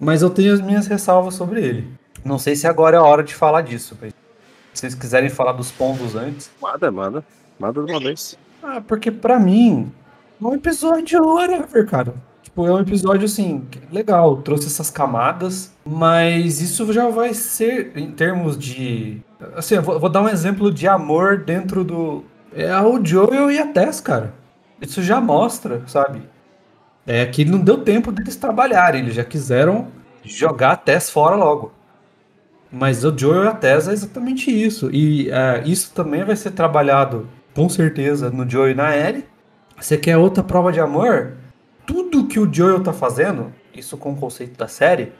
Mas 0.00 0.22
eu 0.22 0.30
tenho 0.30 0.52
as 0.52 0.60
minhas 0.60 0.86
ressalvas 0.86 1.34
sobre 1.34 1.62
ele. 1.62 1.92
Não 2.24 2.38
sei 2.38 2.54
se 2.54 2.66
agora 2.66 2.96
é 2.96 3.00
a 3.00 3.02
hora 3.02 3.22
de 3.22 3.34
falar 3.34 3.62
disso. 3.62 3.96
mas 4.00 4.12
Se 4.72 4.80
vocês 4.80 4.94
quiserem 4.94 5.30
falar 5.30 5.52
dos 5.52 5.70
pontos 5.72 6.14
antes. 6.14 6.50
Manda, 6.60 6.90
manda. 6.90 7.24
Manda 7.58 7.82
de 7.82 7.90
uma 7.90 8.00
vez. 8.00 8.38
Ah, 8.62 8.80
porque 8.86 9.10
pra 9.10 9.38
mim, 9.40 9.90
é 10.40 10.46
um 10.46 10.54
episódio 10.54 11.24
whatever, 11.24 11.86
cara. 11.86 12.14
Tipo, 12.58 12.66
é 12.66 12.72
um 12.72 12.80
episódio 12.80 13.24
assim, 13.24 13.64
legal, 13.92 14.38
trouxe 14.38 14.66
essas 14.66 14.90
camadas, 14.90 15.72
mas 15.86 16.60
isso 16.60 16.92
já 16.92 17.08
vai 17.08 17.32
ser 17.32 17.92
em 17.94 18.10
termos 18.10 18.58
de. 18.58 19.22
Assim, 19.54 19.76
eu 19.76 19.82
vou, 19.82 20.00
vou 20.00 20.10
dar 20.10 20.22
um 20.22 20.28
exemplo 20.28 20.72
de 20.72 20.88
amor 20.88 21.44
dentro 21.44 21.84
do. 21.84 22.24
É 22.52 22.76
o 22.80 23.04
Joel 23.04 23.48
e 23.52 23.60
a 23.60 23.66
Tess, 23.66 24.00
cara. 24.00 24.34
Isso 24.82 25.00
já 25.04 25.20
mostra, 25.20 25.84
sabe? 25.86 26.22
É 27.06 27.24
que 27.26 27.44
não 27.44 27.60
deu 27.60 27.78
tempo 27.78 28.10
deles 28.10 28.34
trabalharem, 28.34 29.02
eles 29.02 29.14
já 29.14 29.22
quiseram 29.22 29.86
jogar 30.24 30.72
a 30.72 30.76
Tess 30.76 31.10
fora 31.10 31.36
logo. 31.36 31.72
Mas 32.72 33.04
o 33.04 33.16
Joel 33.16 33.44
e 33.44 33.48
a 33.48 33.54
Tess 33.54 33.86
é 33.86 33.92
exatamente 33.92 34.50
isso. 34.50 34.90
E 34.92 35.30
é, 35.30 35.62
isso 35.64 35.92
também 35.94 36.24
vai 36.24 36.34
ser 36.34 36.50
trabalhado, 36.50 37.28
com 37.54 37.68
certeza, 37.68 38.30
no 38.30 38.50
Joel 38.50 38.72
e 38.72 38.74
na 38.74 38.96
Ellie. 38.96 39.24
Você 39.80 39.96
quer 39.96 40.16
outra 40.16 40.42
prova 40.42 40.72
de 40.72 40.80
amor? 40.80 41.34
Tudo 41.88 42.26
que 42.26 42.38
o 42.38 42.52
Joel 42.52 42.82
tá 42.82 42.92
fazendo, 42.92 43.50
isso 43.74 43.96
com 43.96 44.12
o 44.12 44.16
conceito 44.16 44.58
da 44.58 44.68
série, 44.68 45.10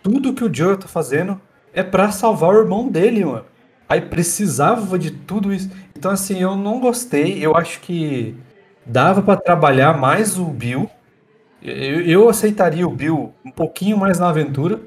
tudo 0.00 0.32
que 0.32 0.44
o 0.44 0.54
Joel 0.54 0.76
tá 0.76 0.86
fazendo 0.86 1.40
é 1.72 1.82
pra 1.82 2.12
salvar 2.12 2.54
o 2.54 2.60
irmão 2.60 2.88
dele, 2.88 3.24
mano. 3.24 3.44
Aí 3.88 4.00
precisava 4.00 4.96
de 4.96 5.10
tudo 5.10 5.52
isso. 5.52 5.68
Então, 5.96 6.12
assim, 6.12 6.40
eu 6.40 6.54
não 6.54 6.78
gostei. 6.78 7.44
Eu 7.44 7.56
acho 7.56 7.80
que 7.80 8.36
dava 8.86 9.22
pra 9.22 9.36
trabalhar 9.36 9.98
mais 9.98 10.38
o 10.38 10.44
Bill. 10.44 10.88
Eu, 11.60 12.00
eu 12.02 12.28
aceitaria 12.28 12.86
o 12.86 12.90
Bill 12.90 13.34
um 13.44 13.50
pouquinho 13.50 13.98
mais 13.98 14.20
na 14.20 14.28
aventura. 14.28 14.80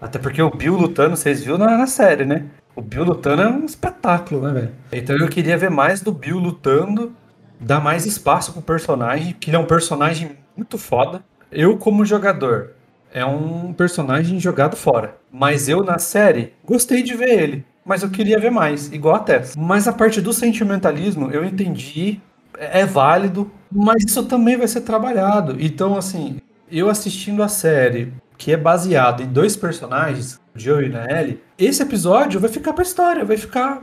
Até 0.00 0.16
porque 0.16 0.40
o 0.40 0.50
Bill 0.50 0.76
lutando, 0.76 1.16
vocês 1.16 1.42
viram 1.42 1.58
na, 1.58 1.76
na 1.76 1.88
série, 1.88 2.24
né? 2.24 2.44
O 2.76 2.80
Bill 2.80 3.02
lutando 3.02 3.42
é 3.42 3.48
um 3.48 3.64
espetáculo, 3.64 4.42
né, 4.42 4.52
velho? 4.52 4.72
Então 4.92 5.16
eu 5.16 5.28
queria 5.28 5.58
ver 5.58 5.70
mais 5.70 6.00
do 6.02 6.12
Bill 6.12 6.38
lutando, 6.38 7.12
dar 7.60 7.80
mais 7.80 8.06
espaço 8.06 8.52
pro 8.52 8.62
personagem, 8.62 9.34
que 9.38 9.50
ele 9.50 9.56
é 9.56 9.60
um 9.60 9.66
personagem 9.66 10.36
muito 10.56 10.78
foda. 10.78 11.22
Eu, 11.50 11.76
como 11.76 12.04
jogador, 12.04 12.72
é 13.12 13.24
um 13.24 13.72
personagem 13.72 14.38
jogado 14.40 14.76
fora. 14.76 15.16
Mas 15.32 15.68
eu, 15.68 15.82
na 15.84 15.98
série, 15.98 16.52
gostei 16.64 17.02
de 17.02 17.14
ver 17.14 17.30
ele. 17.40 17.64
Mas 17.84 18.02
eu 18.02 18.10
queria 18.10 18.38
ver 18.38 18.50
mais, 18.50 18.92
igual 18.92 19.14
a 19.14 19.18
Tess. 19.20 19.54
Mas 19.56 19.86
a 19.86 19.92
parte 19.92 20.20
do 20.20 20.32
sentimentalismo, 20.32 21.30
eu 21.30 21.44
entendi, 21.44 22.20
é 22.58 22.80
é 22.80 22.86
válido, 22.86 23.50
mas 23.70 24.02
isso 24.04 24.24
também 24.24 24.56
vai 24.56 24.66
ser 24.66 24.80
trabalhado. 24.80 25.56
Então, 25.60 25.96
assim, 25.96 26.38
eu 26.70 26.88
assistindo 26.90 27.42
a 27.44 27.48
série, 27.48 28.12
que 28.36 28.52
é 28.52 28.56
baseado 28.56 29.22
em 29.22 29.26
dois 29.26 29.54
personagens, 29.56 30.34
o 30.54 30.58
Joe 30.58 30.88
e 30.88 30.96
a 30.96 31.20
Ellie, 31.20 31.40
esse 31.56 31.80
episódio 31.82 32.40
vai 32.40 32.50
ficar 32.50 32.72
pra 32.72 32.82
história, 32.82 33.24
vai 33.24 33.36
ficar 33.36 33.82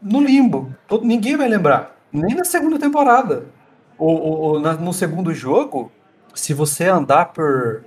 no 0.00 0.20
limbo. 0.20 0.74
Todo- 0.88 1.04
ninguém 1.04 1.36
vai 1.36 1.48
lembrar. 1.48 1.96
Nem 2.12 2.34
na 2.34 2.44
segunda 2.44 2.78
temporada. 2.78 3.44
Ou, 3.98 4.20
ou- 4.20 4.38
ou 4.40 4.60
na- 4.60 4.74
no 4.74 4.92
segundo 4.92 5.32
jogo, 5.32 5.90
se 6.34 6.52
você 6.54 6.88
andar 6.88 7.26
por, 7.26 7.84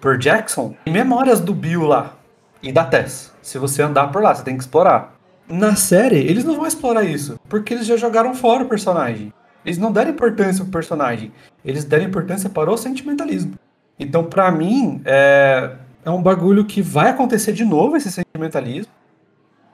por 0.00 0.18
Jackson, 0.18 0.74
tem 0.84 0.92
memórias 0.92 1.40
do 1.40 1.54
Bill 1.54 1.82
lá 1.86 2.14
e 2.62 2.72
da 2.72 2.84
Tess. 2.84 3.32
Se 3.42 3.58
você 3.58 3.82
andar 3.82 4.08
por 4.10 4.22
lá, 4.22 4.34
você 4.34 4.42
tem 4.42 4.56
que 4.56 4.62
explorar. 4.62 5.14
Na 5.48 5.76
série, 5.76 6.18
eles 6.18 6.44
não 6.44 6.56
vão 6.56 6.66
explorar 6.66 7.04
isso, 7.04 7.38
porque 7.48 7.72
eles 7.74 7.86
já 7.86 7.96
jogaram 7.96 8.34
fora 8.34 8.64
o 8.64 8.68
personagem. 8.68 9.32
Eles 9.64 9.78
não 9.78 9.92
deram 9.92 10.10
importância 10.10 10.64
pro 10.64 10.72
personagem, 10.72 11.32
eles 11.64 11.84
deram 11.84 12.04
importância 12.04 12.48
para 12.50 12.70
o 12.70 12.76
sentimentalismo. 12.76 13.54
Então, 13.98 14.24
pra 14.24 14.50
mim, 14.50 15.00
é, 15.04 15.72
é 16.04 16.10
um 16.10 16.20
bagulho 16.22 16.64
que 16.64 16.82
vai 16.82 17.10
acontecer 17.10 17.52
de 17.52 17.64
novo 17.64 17.96
esse 17.96 18.10
sentimentalismo 18.10 18.92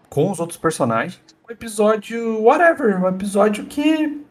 com 0.08 0.30
os 0.30 0.38
outros 0.40 0.58
personagens. 0.58 1.20
Episódio 1.56 2.42
whatever, 2.42 2.98
um 3.02 3.06
episódio 3.08 3.66
que 3.66 4.24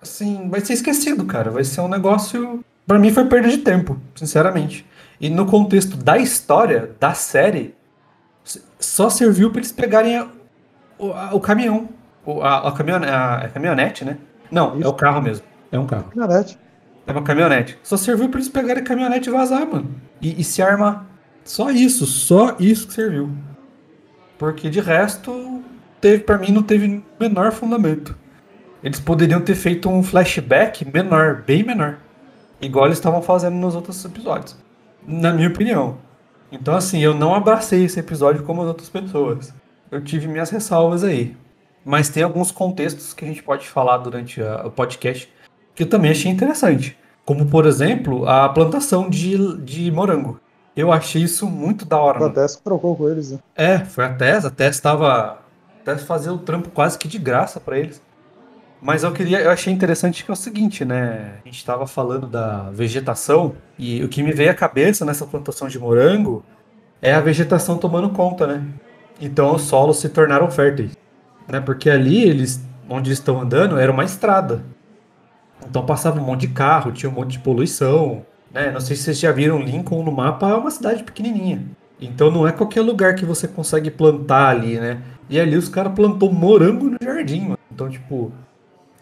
assim, 0.00 0.48
vai 0.48 0.60
ser 0.62 0.72
esquecido, 0.72 1.26
cara. 1.26 1.50
Vai 1.50 1.62
ser 1.62 1.82
um 1.82 1.88
negócio, 1.88 2.64
Pra 2.86 2.98
mim 2.98 3.12
foi 3.12 3.26
perda 3.26 3.48
de 3.48 3.58
tempo, 3.58 3.98
sinceramente. 4.14 4.84
E 5.20 5.28
no 5.28 5.44
contexto 5.46 5.94
da 5.96 6.16
história 6.18 6.90
da 6.98 7.12
série, 7.12 7.74
só 8.78 9.08
serviu 9.10 9.50
pra 9.50 9.60
eles 9.60 9.70
pegarem 9.70 10.16
a- 10.18 10.28
o, 10.98 11.12
a- 11.12 11.34
o 11.34 11.38
caminhão, 11.40 11.90
o- 12.24 12.40
a, 12.42 12.68
a, 12.68 12.72
caminhone- 12.72 13.06
a- 13.06 13.36
a 13.44 13.48
caminhonete, 13.50 14.04
né? 14.04 14.16
Não, 14.50 14.74
é 14.76 14.78
Isso. 14.80 14.88
o 14.88 14.94
carro 14.94 15.20
mesmo. 15.20 15.44
É 15.70 15.78
um 15.78 15.86
carro. 15.86 16.04
Caminhonete. 16.14 16.58
É 17.06 17.12
uma 17.12 17.22
caminhonete. 17.22 17.78
Só 17.82 17.96
serviu 17.98 18.28
pra 18.30 18.38
eles 18.40 18.48
pegarem 18.48 18.82
a 18.82 18.86
caminhonete 18.86 19.28
e 19.28 19.32
vazar, 19.32 19.66
mano. 19.66 19.94
E, 20.20 20.40
e 20.40 20.42
se 20.42 20.62
armar. 20.62 21.04
Só 21.44 21.70
isso, 21.70 22.06
só 22.06 22.56
isso 22.58 22.86
que 22.88 22.94
serviu. 22.94 23.30
Porque 24.38 24.68
de 24.70 24.80
resto, 24.80 25.30
teve 26.02 26.24
para 26.24 26.36
mim 26.36 26.50
não 26.52 26.62
teve 26.62 27.02
menor 27.18 27.52
fundamento. 27.52 28.14
Eles 28.84 29.00
poderiam 29.00 29.40
ter 29.40 29.54
feito 29.54 29.88
um 29.88 30.02
flashback 30.02 30.84
menor, 30.92 31.42
bem 31.46 31.62
menor. 31.62 31.98
Igual 32.60 32.86
eles 32.86 32.98
estavam 32.98 33.22
fazendo 33.22 33.54
nos 33.56 33.74
outros 33.74 34.04
episódios. 34.04 34.56
Na 35.06 35.32
minha 35.32 35.48
opinião. 35.48 35.96
Então, 36.50 36.74
assim, 36.74 37.00
eu 37.00 37.14
não 37.14 37.34
abracei 37.34 37.84
esse 37.84 37.98
episódio 37.98 38.42
como 38.42 38.60
as 38.62 38.68
outras 38.68 38.88
pessoas. 38.88 39.54
Eu 39.90 40.02
tive 40.02 40.26
minhas 40.28 40.50
ressalvas 40.50 41.02
aí. 41.04 41.34
Mas 41.84 42.08
tem 42.08 42.22
alguns 42.22 42.50
contextos 42.50 43.14
que 43.14 43.24
a 43.24 43.28
gente 43.28 43.42
pode 43.42 43.66
falar 43.68 43.98
durante 43.98 44.42
a- 44.42 44.62
o 44.66 44.70
podcast 44.70 45.32
que 45.74 45.84
eu 45.84 45.88
também 45.88 46.10
achei 46.10 46.30
interessante. 46.30 46.96
Como, 47.24 47.46
por 47.46 47.66
exemplo, 47.66 48.28
a 48.28 48.48
plantação 48.48 49.08
de, 49.08 49.56
de 49.62 49.90
morango. 49.90 50.40
Eu 50.76 50.92
achei 50.92 51.22
isso 51.22 51.46
muito 51.48 51.84
da 51.84 51.98
hora. 51.98 52.18
Mano. 52.20 52.34
Tess 52.34 52.56
trocou 52.56 52.96
com 52.96 53.08
eles, 53.08 53.32
né? 53.32 53.38
É, 53.54 53.78
foi 53.78 54.04
a 54.04 54.12
Tess. 54.14 54.44
A 54.44 54.50
Tess 54.50 54.80
tava. 54.80 55.38
A 55.82 55.84
Tess 55.84 56.04
fazia 56.04 56.32
o 56.32 56.38
trampo 56.38 56.70
quase 56.70 56.96
que 56.96 57.08
de 57.08 57.18
graça 57.18 57.58
pra 57.58 57.78
eles. 57.78 58.00
Mas 58.80 59.02
eu 59.02 59.12
queria. 59.12 59.40
Eu 59.40 59.50
achei 59.50 59.72
interessante 59.72 60.24
que 60.24 60.30
é 60.30 60.34
o 60.34 60.36
seguinte, 60.36 60.84
né? 60.84 61.34
A 61.44 61.48
gente 61.48 61.64
tava 61.64 61.86
falando 61.86 62.26
da 62.26 62.70
vegetação. 62.70 63.54
E 63.78 64.02
o 64.02 64.08
que 64.08 64.22
me 64.22 64.32
veio 64.32 64.50
à 64.50 64.54
cabeça 64.54 65.04
nessa 65.04 65.26
plantação 65.26 65.68
de 65.68 65.78
morango 65.78 66.44
é 67.00 67.12
a 67.12 67.20
vegetação 67.20 67.78
tomando 67.78 68.10
conta, 68.10 68.46
né? 68.46 68.64
Então 69.20 69.54
os 69.54 69.62
solos 69.62 69.98
se 69.98 70.08
tornaram 70.08 70.50
férteis. 70.50 70.96
Né? 71.48 71.60
Porque 71.60 71.90
ali 71.90 72.22
eles. 72.22 72.60
Onde 72.88 73.08
eles 73.08 73.18
estão 73.18 73.40
andando 73.40 73.78
era 73.78 73.90
uma 73.90 74.04
estrada. 74.04 74.64
Então 75.68 75.86
passava 75.86 76.20
um 76.20 76.24
monte 76.24 76.42
de 76.42 76.48
carro, 76.48 76.92
tinha 76.92 77.08
um 77.08 77.14
monte 77.14 77.32
de 77.32 77.38
poluição. 77.38 78.26
Né? 78.52 78.70
Não 78.70 78.80
sei 78.80 78.96
se 78.96 79.04
vocês 79.04 79.18
já 79.18 79.32
viram 79.32 79.60
Lincoln 79.60 80.02
no 80.02 80.12
mapa, 80.12 80.50
é 80.50 80.54
uma 80.54 80.70
cidade 80.70 81.02
pequenininha. 81.02 81.64
Então 82.00 82.30
não 82.30 82.46
é 82.46 82.52
qualquer 82.52 82.80
lugar 82.80 83.14
que 83.14 83.24
você 83.24 83.46
consegue 83.46 83.90
plantar 83.90 84.48
ali, 84.48 84.78
né? 84.78 85.00
E 85.32 85.40
ali 85.40 85.56
os 85.56 85.68
caras 85.68 85.92
plantou 85.94 86.30
morango 86.30 86.90
no 86.90 86.98
jardim, 87.02 87.40
mano. 87.40 87.58
Então, 87.72 87.88
tipo, 87.88 88.30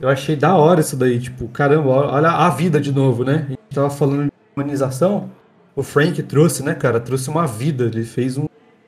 eu 0.01 0.09
achei 0.09 0.37
da 0.37 0.55
hora 0.57 0.81
isso 0.81 0.97
daí. 0.97 1.19
Tipo, 1.19 1.49
caramba, 1.49 1.89
olha 1.91 2.31
a 2.31 2.49
vida 2.51 2.81
de 2.81 2.93
novo, 2.93 3.25
né? 3.25 3.45
A 3.47 3.51
gente 3.51 3.59
tava 3.75 3.91
falando 3.91 4.25
de 4.27 4.33
humanização. 4.57 5.29
O 5.75 5.83
Frank 5.83 6.23
trouxe, 6.23 6.63
né, 6.63 6.73
cara? 6.75 7.01
Trouxe 7.01 7.29
uma 7.29 7.47
vida. 7.47 7.85
Ele 7.87 8.05
fez 8.05 8.39
um, 8.39 8.47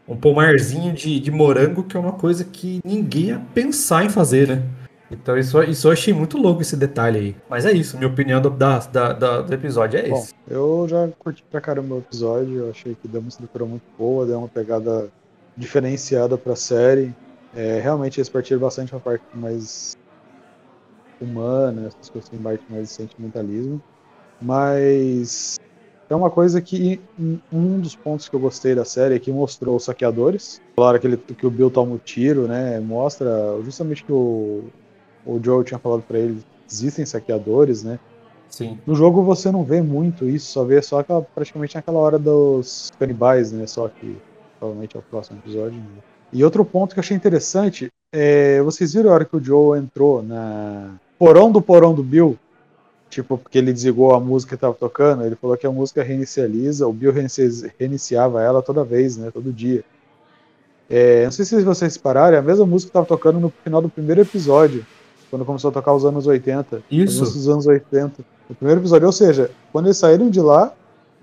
um 0.08 0.16
pomarzinho 0.16 0.92
de, 0.92 1.18
de 1.18 1.30
morango, 1.32 1.82
que 1.82 1.96
é 1.96 2.00
uma 2.00 2.12
coisa 2.12 2.44
que 2.44 2.80
ninguém 2.84 3.24
ia 3.24 3.42
pensar 3.52 4.04
em 4.04 4.08
fazer, 4.08 4.46
né? 4.48 4.62
Então 5.10 5.36
isso, 5.36 5.62
isso 5.64 5.88
eu 5.88 5.92
achei 5.92 6.14
muito 6.14 6.38
louco 6.38 6.62
esse 6.62 6.74
detalhe 6.76 7.18
aí. 7.18 7.36
Mas 7.50 7.66
é 7.66 7.72
isso, 7.72 7.98
minha 7.98 8.08
opinião 8.08 8.40
do, 8.40 8.48
da, 8.48 8.78
da- 8.78 9.42
do 9.42 9.52
episódio 9.52 9.98
é 10.00 10.08
Bom, 10.08 10.16
esse. 10.16 10.32
eu 10.48 10.86
já 10.88 11.06
curti 11.18 11.44
pra 11.50 11.60
caramba 11.60 11.96
o 11.96 11.98
episódio, 11.98 12.54
eu 12.60 12.70
achei 12.70 12.94
que 12.94 13.06
deu 13.06 13.20
uma 13.20 13.28
estrutura 13.28 13.66
muito 13.66 13.82
boa, 13.98 14.24
deu 14.24 14.38
uma 14.38 14.48
pegada 14.48 15.10
diferenciada 15.54 16.38
pra 16.38 16.56
série. 16.56 17.12
É, 17.52 17.80
realmente 17.80 18.18
eles 18.18 18.28
partiram 18.30 18.60
bastante 18.60 18.90
pra 18.90 19.00
parte 19.00 19.24
mais 19.34 19.92
humana, 21.20 21.86
essas 21.86 22.10
coisas 22.10 22.28
que 22.28 22.38
parte 22.38 22.64
mais 22.70 22.88
de 22.88 22.94
sentimentalismo. 22.94 23.80
Mas 24.40 25.54
é 26.10 26.14
uma 26.14 26.30
coisa 26.30 26.60
que 26.60 27.02
um- 27.18 27.38
um 27.52 27.80
dos 27.80 27.94
pontos 27.96 28.28
que 28.28 28.34
eu 28.34 28.40
gostei 28.40 28.74
da 28.74 28.84
série 28.84 29.14
é 29.14 29.18
que 29.20 29.30
mostrou 29.30 29.76
os 29.76 29.84
saqueadores. 29.84 30.56
Claro 30.76 31.00
que, 31.00 31.06
ele, 31.06 31.16
que 31.16 31.46
o 31.46 31.50
Bill 31.50 31.70
toma 31.70 31.94
o 31.94 31.98
tiro, 31.98 32.48
né? 32.48 32.80
Mostra 32.80 33.30
justamente 33.62 34.04
que 34.04 34.12
o, 34.12 34.64
o 35.24 35.40
Joe 35.42 35.64
tinha 35.64 35.78
falado 35.78 36.02
pra 36.02 36.18
ele, 36.18 36.42
existem 36.70 37.06
saqueadores, 37.06 37.82
né? 37.84 37.98
Sim. 38.48 38.78
No 38.86 38.94
jogo 38.94 39.22
você 39.22 39.50
não 39.50 39.64
vê 39.64 39.80
muito 39.80 40.28
isso, 40.28 40.46
só 40.52 40.64
vê 40.64 40.82
só 40.82 40.98
aquela, 41.00 41.22
praticamente 41.34 41.74
naquela 41.74 41.98
hora 41.98 42.18
dos 42.18 42.88
canibais, 42.98 43.52
né? 43.52 43.66
Só 43.66 43.88
que 43.88 44.16
provavelmente 44.58 44.96
é 44.96 45.00
o 45.00 45.02
próximo 45.02 45.38
episódio. 45.38 45.78
né? 45.80 46.00
E 46.32 46.42
outro 46.44 46.64
ponto 46.64 46.94
que 46.94 46.98
eu 46.98 47.02
achei 47.02 47.16
interessante 47.16 47.88
é. 48.12 48.60
Vocês 48.62 48.94
viram 48.94 49.10
a 49.10 49.14
hora 49.14 49.24
que 49.24 49.36
o 49.36 49.42
Joe 49.42 49.78
entrou 49.78 50.22
na 50.22 50.92
porão 51.18 51.50
do 51.52 51.60
porão 51.60 51.94
do 51.94 52.02
Bill? 52.02 52.38
Tipo, 53.10 53.36
porque 53.36 53.58
ele 53.58 53.72
desligou 53.72 54.14
a 54.14 54.20
música 54.20 54.56
que 54.56 54.60
tava 54.60 54.72
tocando, 54.72 55.24
ele 55.24 55.36
falou 55.36 55.54
que 55.56 55.66
a 55.66 55.70
música 55.70 56.02
reinicializa, 56.02 56.86
o 56.86 56.92
Bill 56.94 57.12
reinici- 57.12 57.70
reiniciava 57.78 58.42
ela 58.42 58.62
toda 58.62 58.82
vez, 58.84 59.18
né? 59.18 59.30
Todo 59.30 59.52
dia. 59.52 59.84
É, 60.88 61.24
não 61.24 61.30
sei 61.30 61.44
se 61.44 61.62
vocês 61.62 61.96
pararam, 61.98 62.36
é 62.36 62.40
a 62.40 62.42
mesma 62.42 62.64
música 62.64 62.88
que 62.88 62.94
tava 62.94 63.06
tocando 63.06 63.38
no 63.38 63.52
final 63.62 63.82
do 63.82 63.88
primeiro 63.88 64.22
episódio, 64.22 64.84
quando 65.30 65.44
começou 65.44 65.68
a 65.70 65.72
tocar 65.72 65.92
os 65.94 66.04
anos 66.06 66.26
80. 66.26 66.76
As 66.76 66.82
Isso. 66.90 67.20
dos 67.24 67.48
anos 67.48 67.66
80. 67.66 68.24
No 68.48 68.54
primeiro 68.54 68.80
episódio, 68.80 69.06
ou 69.06 69.12
seja, 69.12 69.50
quando 69.72 69.86
eles 69.86 69.96
saíram 69.98 70.28
de 70.30 70.40
lá, 70.40 70.72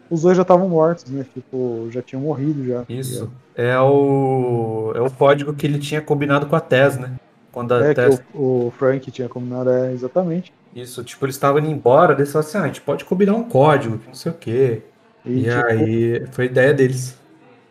os 0.10 0.22
dois 0.22 0.36
já 0.38 0.42
estavam 0.44 0.70
mortos, 0.70 1.10
né? 1.12 1.26
Tipo, 1.34 1.88
já 1.92 2.02
tinham 2.02 2.22
morrido 2.24 2.66
já. 2.66 2.86
Isso. 2.88 3.32
É 3.56 3.78
o, 3.80 4.92
é 4.96 5.02
o 5.02 5.12
código 5.12 5.54
que 5.54 5.66
ele 5.68 5.80
tinha 5.80 6.02
combinado 6.02 6.48
com 6.48 6.56
a 6.56 6.60
Tess, 6.62 6.98
né? 6.98 7.16
Quando 7.52 7.74
a 7.74 7.86
É, 7.86 7.96
que 7.96 7.96
Tess. 7.96 8.22
o, 8.34 8.68
o 8.68 8.72
Frank 8.78 9.10
tinha 9.12 9.30
combinado, 9.30 9.70
é, 9.70 9.92
exatamente. 9.94 10.54
Isso, 10.74 11.04
tipo, 11.04 11.26
eles 11.26 11.36
estavam 11.36 11.60
indo 11.60 11.70
embora, 11.70 12.14
eles 12.14 12.32
falaram 12.32 12.48
assim, 12.48 12.58
ah, 12.58 12.64
a 12.64 12.68
gente 12.68 12.82
pode 12.82 13.04
combinar 13.06 13.34
um 13.36 13.44
código, 13.48 14.00
não 14.08 14.14
sei 14.14 14.32
o 14.32 14.36
quê. 14.36 14.84
E, 15.26 15.44
E, 15.44 15.48
tipo, 15.48 15.66
aí, 15.66 16.26
foi 16.32 16.46
ideia 16.46 16.74
deles. 16.74 17.18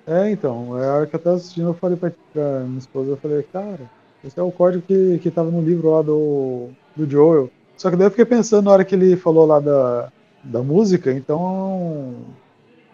É, 0.07 0.31
então, 0.31 0.79
é 0.79 0.89
a 0.89 0.95
hora 0.95 1.07
que 1.07 1.15
eu 1.15 1.21
tava 1.21 1.37
assistindo, 1.37 1.69
eu 1.69 1.75
falei 1.75 1.97
pra, 1.99 2.11
pra 2.33 2.61
minha 2.61 2.79
esposa, 2.79 3.11
eu 3.11 3.17
falei, 3.19 3.43
cara, 3.43 3.91
esse 4.25 4.39
é 4.39 4.43
o 4.43 4.51
código 4.51 4.83
que, 4.87 5.19
que 5.19 5.31
tava 5.31 5.51
no 5.51 5.61
livro 5.63 5.91
lá 5.91 6.03
do, 6.03 6.71
do 6.97 7.09
Joel. 7.09 7.51
Só 7.77 7.91
que 7.91 7.97
daí 7.97 8.07
eu 8.07 8.11
fiquei 8.11 8.25
pensando 8.25 8.65
na 8.65 8.71
hora 8.73 8.85
que 8.85 8.95
ele 8.95 9.17
falou 9.17 9.47
lá 9.47 9.61
da, 9.61 10.11
da 10.49 10.63
música, 10.63 11.13
então 11.13 12.15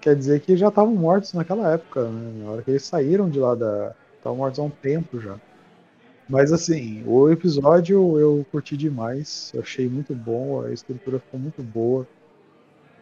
quer 0.01 0.15
dizer 0.15 0.41
que 0.41 0.57
já 0.57 0.69
estavam 0.69 0.95
mortos 0.95 1.33
naquela 1.33 1.73
época, 1.73 2.05
né? 2.05 2.45
Na 2.45 2.51
hora 2.51 2.63
que 2.63 2.71
eles 2.71 2.85
saíram 2.85 3.29
de 3.29 3.39
lá 3.39 3.55
da. 3.55 3.93
Estavam 4.19 4.39
mortos 4.39 4.59
há 4.59 4.63
um 4.63 4.71
tempo 4.71 5.21
já. 5.21 5.37
Mas 6.29 6.53
assim, 6.53 7.03
o 7.07 7.31
episódio 7.31 8.19
eu 8.19 8.47
curti 8.51 8.77
demais, 8.77 9.51
eu 9.55 9.61
achei 9.61 9.89
muito 9.89 10.15
bom, 10.15 10.63
a 10.63 10.73
estrutura 10.73 11.19
ficou 11.19 11.39
muito 11.39 11.63
boa. 11.63 12.07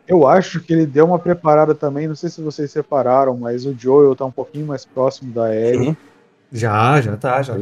Eu 0.06 0.26
acho 0.26 0.60
que 0.60 0.72
ele 0.72 0.84
deu 0.84 1.06
uma 1.06 1.18
preparada 1.18 1.74
também, 1.74 2.08
não 2.08 2.16
sei 2.16 2.28
se 2.28 2.42
vocês 2.42 2.70
separaram, 2.70 3.36
mas 3.36 3.64
o 3.64 3.72
Joel 3.78 4.16
tá 4.16 4.24
um 4.24 4.32
pouquinho 4.32 4.66
mais 4.66 4.84
próximo 4.84 5.32
da 5.32 5.54
Ellie. 5.54 5.90
Sim. 5.90 5.96
Já, 6.50 7.00
já 7.00 7.16
tá, 7.16 7.40
já. 7.40 7.56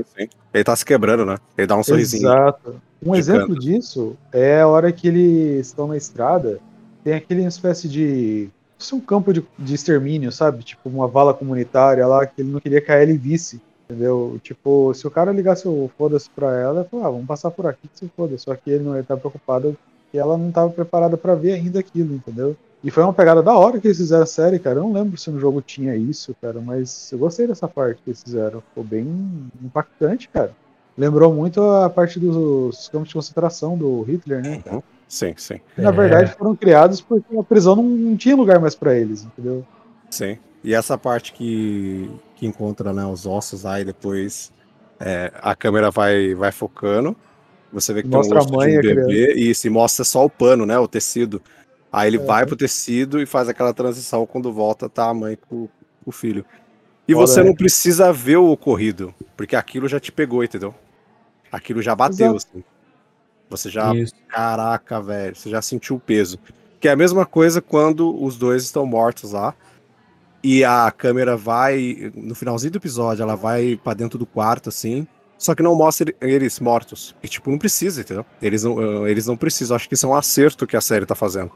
Ele 0.53 0.65
tá 0.65 0.75
se 0.75 0.85
quebrando, 0.85 1.25
né? 1.25 1.37
Ele 1.57 1.67
dá 1.67 1.77
um 1.77 1.83
sorrisinho. 1.83 2.23
Exato. 2.23 2.81
Um 3.05 3.15
exemplo 3.15 3.49
canto. 3.49 3.61
disso 3.61 4.17
é 4.33 4.61
a 4.61 4.67
hora 4.67 4.91
que 4.91 5.07
eles 5.07 5.67
estão 5.69 5.87
na 5.87 5.97
estrada, 5.97 6.59
tem 7.05 7.15
aquele 7.15 7.45
espécie 7.45 7.89
de. 7.89 8.49
Isso 8.79 8.95
é 8.95 8.99
um 8.99 9.01
campo 9.01 9.33
de, 9.33 9.45
de 9.59 9.75
extermínio, 9.75 10.33
sabe? 10.33 10.63
Tipo, 10.63 10.89
uma 10.89 11.07
vala 11.07 11.35
comunitária 11.35 12.07
lá 12.07 12.25
que 12.27 12.41
ele 12.41 12.51
não 12.51 12.61
queria 12.61 12.81
que 12.81 12.91
a 12.91 13.03
Ellie 13.03 13.19
visse. 13.19 13.61
Entendeu? 13.91 14.39
Tipo, 14.43 14.95
se 14.95 15.07
o 15.07 15.11
cara 15.11 15.33
ligasse 15.33 15.67
o 15.67 15.91
foda-se 15.99 16.31
pra 16.31 16.57
ela, 16.57 16.81
ele 16.81 16.89
falou, 16.89 17.07
ah, 17.07 17.11
vamos 17.11 17.27
passar 17.27 17.51
por 17.51 17.67
aqui 17.67 17.89
que 17.89 17.99
se 17.99 18.09
foda. 18.17 18.39
Só 18.39 18.55
que 18.55 18.71
ele 18.71 18.85
não 18.85 18.95
ele 18.95 19.03
tá 19.03 19.17
preocupado 19.17 19.77
que 20.11 20.19
ela 20.19 20.39
não 20.39 20.51
tava 20.51 20.71
preparada 20.71 21.17
pra 21.17 21.35
ver 21.35 21.55
ainda 21.55 21.81
aquilo, 21.81 22.15
entendeu? 22.15 22.57
E 22.83 22.91
foi 22.91 23.03
uma 23.03 23.13
pegada 23.13 23.43
da 23.43 23.53
hora 23.53 23.79
que 23.79 23.87
eles 23.87 23.99
fizeram 23.99 24.23
a 24.23 24.27
série, 24.27 24.59
cara. 24.59 24.79
Eu 24.79 24.85
não 24.85 24.93
lembro 24.93 25.19
se 25.19 25.31
no 25.31 25.39
jogo 25.39 25.61
tinha 25.61 25.95
isso, 25.97 26.35
cara, 26.41 26.61
mas 26.61 27.11
eu 27.13 27.19
gostei 27.19 27.47
dessa 27.47 27.69
parte 27.69 28.01
que 28.03 28.11
eles 28.11 28.23
fizeram. 28.23 28.61
Ficou 28.61 28.83
bem 28.83 29.07
impactante, 29.63 30.29
cara. 30.29 30.55
Lembrou 30.97 31.33
muito 31.33 31.63
a 31.63 31.89
parte 31.89 32.19
dos 32.19 32.89
campos 32.89 33.09
de 33.09 33.15
concentração 33.15 33.77
do 33.77 34.03
Hitler, 34.03 34.43
né? 34.43 34.63
Uhum. 34.71 34.83
Sim, 35.09 35.35
sim, 35.37 35.61
Que, 35.75 35.81
na 35.83 35.89
É. 35.89 35.93
verdade 35.93 36.33
foram 36.35 36.55
criados 36.55 37.01
porque 37.01 37.37
a 37.37 37.43
prisão 37.43 37.75
não, 37.77 37.83
não 37.83 38.17
tinha 38.17 38.37
lugar 38.37 38.61
mais 38.61 38.75
pra 38.75 38.95
eles, 38.95 39.25
entendeu? 39.25 39.65
sim. 40.11 40.39
E 40.63 40.75
essa 40.75 40.99
parte 40.99 41.33
que, 41.33 42.11
que 42.37 42.47
encontra 42.47 42.93
né, 42.93 43.05
os 43.07 43.25
ossos 43.25 43.65
aí 43.65 43.83
depois 43.83 44.53
é, 45.01 45.33
a 45.41 45.57
câmera 45.57 45.91
vai, 45.91 46.35
vai 46.35 46.53
focando. 46.53 47.17
Você 47.73 47.95
vê 47.95 48.03
que 48.03 48.09
Mostra 48.09 48.39
a 48.39 48.45
tem 48.45 48.53
um 48.53 48.57
osso 48.57 48.67
mãe 48.67 48.81
de 48.81 48.89
um 48.89 48.91
e 48.91 48.93
a 48.93 48.95
bebê 48.95 49.33
e 49.35 49.55
se 49.55 49.71
mostra 49.71 50.05
só 50.05 50.25
o 50.25 50.29
pano, 50.29 50.67
né? 50.67 50.79
O 50.79 50.87
tecido. 50.87 51.41
Aí 51.91 52.09
ele 52.09 52.19
É. 52.19 52.21
vai 52.21 52.45
pro 52.45 52.57
tecido 52.57 53.21
e 53.23 53.27
faz 53.27 53.49
aquela 53.49 53.73
transição 53.73 54.27
quando 54.27 54.53
volta, 54.53 54.89
tá 54.89 55.09
a 55.09 55.15
mãe 55.15 55.37
com, 55.49 55.67
com 55.67 56.11
o 56.11 56.13
filho. 56.13 56.45
E 57.09 57.13
Foda, 57.15 57.27
você 57.27 57.41
né? 57.43 57.47
não 57.49 57.55
precisa 57.55 58.13
ver 58.13 58.37
o 58.37 58.51
ocorrido, 58.51 59.15
porque 59.37 59.57
aquilo 59.57 59.89
já 59.89 59.99
te 59.99 60.13
pegou, 60.13 60.45
entendeu? 60.45 60.75
Aquilo 61.51 61.83
já 61.83 61.95
bateu, 61.95 62.37
assim. 62.37 62.63
Você 63.49 63.69
já 63.69 63.93
Isso. 63.95 64.15
Caraca, 64.29 65.01
velho, 65.01 65.35
você 65.35 65.51
já 65.51 65.61
sentiu 65.61 65.97
o 65.97 66.01
peso. 66.01 66.39
Que 66.79 66.89
é 66.89 66.93
a 66.93 66.97
mesma 66.97 67.27
coisa 67.27 67.61
quando 67.61 68.23
os 68.23 68.37
dois 68.39 68.63
estão 68.63 68.87
mortos 68.87 69.33
lá. 69.33 69.55
E 70.43 70.65
a 70.65 70.91
câmera 70.91 71.37
vai, 71.37 72.11
no 72.15 72.35
finalzinho 72.35 72.71
do 72.73 72.79
episódio, 72.79 73.23
ela 73.23 73.35
vai 73.35 73.79
pra 73.83 73.93
dentro 73.93 74.19
do 74.19 74.25
quarto, 74.25 74.69
assim. 74.69 75.07
Só 75.37 75.55
que 75.55 75.63
não 75.63 75.75
mostra 75.75 76.15
ele- 76.21 76.35
eles 76.35 76.61
mortos. 76.61 77.15
E, 77.23 77.29
tipo, 77.29 77.51
não 77.51 77.59
precisa, 77.59 78.01
entendeu? 78.01 78.25
Eles 78.41 78.63
não, 78.63 79.07
eles 79.09 79.27
não 79.27 79.37
precisam. 79.37 79.75
Acho 79.77 79.89
que 79.89 79.95
isso 79.95 80.07
é 80.07 80.09
um 80.09 80.15
acerto 80.15 80.67
que 80.67 80.77
a 80.77 80.81
série 80.81 81.05
tá 81.05 81.15
fazendo. 81.15 81.51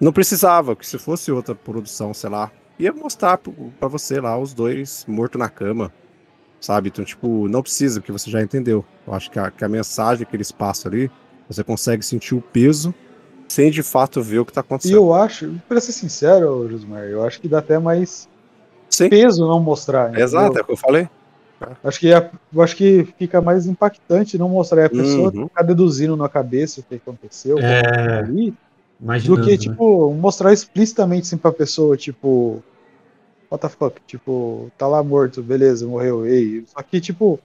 Não 0.00 0.12
precisava, 0.12 0.74
que 0.76 0.86
se 0.86 0.98
fosse 0.98 1.30
outra 1.32 1.54
produção, 1.54 2.14
sei 2.14 2.30
lá, 2.30 2.50
ia 2.80 2.92
mostrar 2.92 3.38
pra 3.38 3.88
você 3.88 4.20
lá 4.20 4.38
os 4.38 4.52
dois 4.54 5.04
mortos 5.08 5.38
na 5.38 5.48
cama. 5.48 5.92
Sabe? 6.60 6.88
Então, 6.88 7.04
tipo, 7.04 7.48
não 7.48 7.62
precisa, 7.62 8.00
porque 8.00 8.12
você 8.12 8.30
já 8.30 8.42
entendeu. 8.42 8.84
Eu 9.06 9.14
acho 9.14 9.30
que 9.30 9.38
a, 9.38 9.50
que 9.50 9.64
a 9.64 9.68
mensagem 9.68 10.26
que 10.26 10.36
eles 10.36 10.52
passam 10.52 10.90
ali 10.92 11.10
você 11.48 11.64
consegue 11.64 12.04
sentir 12.04 12.34
o 12.34 12.40
peso 12.40 12.94
sem 13.48 13.70
de 13.70 13.82
fato 13.82 14.22
ver 14.22 14.38
o 14.38 14.44
que 14.44 14.52
tá 14.52 14.60
E 14.60 14.64
acontecendo. 14.64 14.96
eu 14.96 15.12
acho, 15.12 15.52
pra 15.68 15.80
ser 15.80 15.92
sincero, 15.92 16.68
Josmar, 16.70 17.02
eu 17.04 17.24
acho 17.24 17.40
que 17.40 17.48
dá 17.48 17.58
até 17.58 17.78
mais 17.78 18.28
Sim, 18.88 19.08
peso 19.08 19.46
não 19.48 19.58
mostrar. 19.60 20.08
entendeu? 20.10 20.24
exato, 20.24 20.58
é 20.58 20.60
o 20.60 20.64
que 20.64 20.72
eu 20.72 20.76
falei. 20.76 21.08
Acho 21.82 21.98
que, 22.00 22.12
é- 22.12 22.30
eu 22.52 22.62
acho 22.62 22.76
que 22.76 23.04
fica 23.18 23.40
mais 23.40 23.66
impactante 23.66 24.38
não 24.38 24.48
mostrar 24.48 24.84
a 24.86 24.88
pessoa 24.88 25.30
Uhum. 25.30 25.46
ficar 25.48 25.62
deduzindo 25.62 26.16
na 26.16 26.28
cabeça 26.28 26.80
o 26.80 26.84
que 26.84 26.94
aconteceu 26.94 27.56
o 27.56 27.60
que 27.60 27.66
É. 27.66 27.80
aconteceu 27.80 28.18
ali, 28.18 28.54
do 29.26 29.34
que, 29.42 29.50
né? 29.50 29.56
tipo, 29.56 30.12
mostrar 30.14 30.52
explicitamente 30.52 31.22
assim 31.22 31.36
pra 31.36 31.52
pessoa, 31.52 31.96
tipo, 31.96 32.62
what 33.50 33.60
the 33.60 33.68
fuck, 33.68 34.00
tipo, 34.06 34.70
tá 34.78 34.86
lá 34.86 35.02
morto, 35.02 35.42
beleza, 35.42 35.86
morreu, 35.86 36.26
ei. 36.26 36.64
Só 36.66 36.82
que, 36.82 37.00
tipo, 37.00 37.40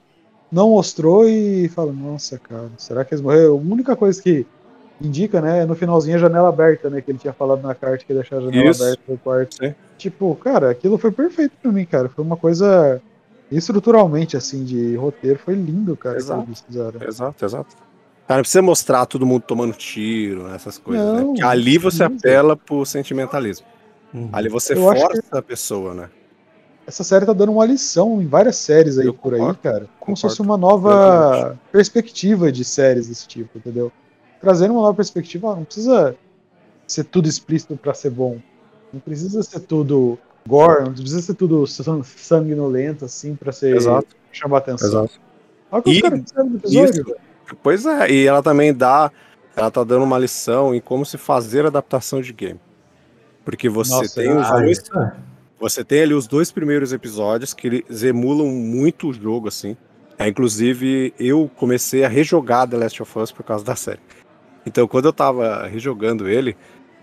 não 0.52 0.70
mostrou 0.70 1.28
e 1.28 1.68
fala, 1.70 1.92
nossa, 1.92 2.38
cara, 2.38 2.70
será 2.78 3.04
que 3.04 3.14
eles 3.14 3.22
morreram? 3.22 3.54
A 3.54 3.56
única 3.56 3.96
coisa 3.96 4.22
que 4.22 4.46
indica, 5.02 5.42
né, 5.42 5.64
é 5.64 5.66
no 5.66 5.76
finalzinho 5.76 6.16
a 6.16 6.20
janela 6.20 6.50
aberta, 6.50 6.90
né, 6.90 7.02
que 7.02 7.12
ele 7.12 7.18
tinha 7.18 7.34
falado 7.34 7.62
na 7.62 7.76
carta 7.76 8.06
que 8.06 8.14
ia 8.14 8.20
deixar 8.20 8.38
a 8.38 8.42
janela 8.42 8.70
Isso. 8.70 8.84
aberta 8.84 9.02
no 9.08 9.18
quarto. 9.18 9.56
Sim. 9.56 9.76
Tipo, 9.98 10.36
cara, 10.36 10.70
aquilo 10.70 10.98
foi 10.98 11.12
perfeito 11.12 11.54
pra 11.62 11.72
mim, 11.72 11.86
cara. 11.86 12.08
Foi 12.08 12.24
uma 12.24 12.38
coisa 12.38 13.02
estruturalmente, 13.52 14.38
assim, 14.38 14.64
de 14.64 14.96
roteiro, 14.96 15.40
foi 15.40 15.56
lindo, 15.56 15.96
cara, 15.98 16.18
Exato. 16.18 16.48
Exato, 17.08 17.46
exato. 17.46 17.76
Cara, 18.28 18.38
não 18.38 18.42
precisa 18.42 18.62
mostrar 18.62 19.06
todo 19.06 19.26
mundo 19.26 19.44
tomando 19.44 19.74
tiro, 19.74 20.44
né, 20.48 20.56
essas 20.56 20.78
coisas, 20.78 21.06
né? 21.06 21.20
Não, 21.20 21.28
Porque 21.28 21.44
ali 21.44 21.78
você 21.78 22.08
não. 22.08 22.16
apela 22.16 22.56
pro 22.56 22.86
sentimentalismo. 22.86 23.66
Uhum. 24.14 24.30
Ali 24.32 24.50
você 24.50 24.74
Eu 24.74 24.78
força 24.78 25.22
a 25.32 25.42
pessoa, 25.42 25.94
né? 25.94 26.10
Essa 26.88 27.04
série 27.04 27.26
tá 27.26 27.34
dando 27.34 27.52
uma 27.52 27.66
lição 27.66 28.22
em 28.22 28.28
várias 28.28 28.58
séries 28.58 28.98
aí 29.00 29.08
Eu 29.08 29.14
por 29.14 29.34
aí, 29.34 29.40
concordo, 29.40 29.60
cara. 29.62 29.88
Como 30.00 30.16
se 30.16 30.22
concordo 30.22 30.36
fosse 30.38 30.42
uma 30.42 30.58
nova 30.58 31.58
perspectiva 31.72 32.52
de 32.52 32.64
séries 32.64 33.08
desse 33.08 33.28
tipo, 33.28 33.58
entendeu? 33.58 33.92
Trazendo 34.40 34.72
uma 34.74 34.82
nova 34.84 34.94
perspectiva, 34.94 35.56
não 35.56 35.64
precisa 35.64 36.16
ser 36.86 37.04
tudo 37.06 37.28
explícito 37.28 37.76
pra 37.76 37.94
ser 37.94 38.12
bom. 38.12 38.38
Não 38.94 39.00
precisa 39.00 39.42
ser 39.42 39.62
tudo 39.62 40.18
gore, 40.48 40.84
não 40.86 40.94
precisa 40.94 41.22
ser 41.22 41.34
tudo 41.34 41.66
san- 41.66 42.04
sanguinolento, 42.04 43.04
assim, 43.04 43.36
pra 43.36 43.52
ser 43.52 43.76
Exato. 43.76 44.08
chamar 44.32 44.60
atenção. 44.60 44.88
Exato. 44.88 45.20
Olha 45.72 45.84
o 45.86 45.90
E 45.90 46.02
caras 46.02 46.22
fizeram 46.22 46.50
no 46.50 46.58
episódio. 46.58 47.02
Isso. 47.02 47.16
Pois 47.64 47.86
é, 47.86 48.12
e 48.12 48.26
ela 48.28 48.44
também 48.44 48.72
dá. 48.74 49.12
Ela 49.56 49.72
tá 49.72 49.84
dando 49.84 50.04
uma 50.04 50.20
lição 50.20 50.76
em 50.76 50.80
como 50.82 51.06
se 51.06 51.18
fazer 51.18 51.66
adaptação 51.66 52.22
de 52.22 52.32
game. 52.32 52.60
Porque 53.46 53.70
você 53.70 53.92
Nossa, 53.94 54.16
tem 54.16 54.36
os 54.36 54.48
Ah, 54.48 54.60
dois. 54.60 54.78
isso 54.80 55.00
é. 55.00 55.14
Você 55.60 55.84
tem 55.86 56.02
ali 56.02 56.14
os 56.14 56.28
dois 56.28 56.52
primeiros 56.52 56.92
episódios 56.92 57.54
que 57.54 57.68
eles 57.68 58.04
emulam 58.04 58.48
muito 58.48 59.08
o 59.10 59.14
jogo, 59.14 59.48
assim. 59.48 59.78
É, 60.18 60.28
inclusive, 60.28 61.14
eu 61.20 61.50
comecei 61.56 62.04
a 62.04 62.10
rejogar 62.10 62.68
The 62.68 62.76
Last 62.78 63.02
of 63.02 63.20
Us 63.20 63.32
por 63.32 63.44
causa 63.44 63.64
da 63.64 63.76
série. 63.76 64.00
Então, 64.66 64.88
quando 64.88 65.06
eu 65.06 65.14
tava 65.14 65.68
rejogando 65.68 66.28
ele, 66.28 66.58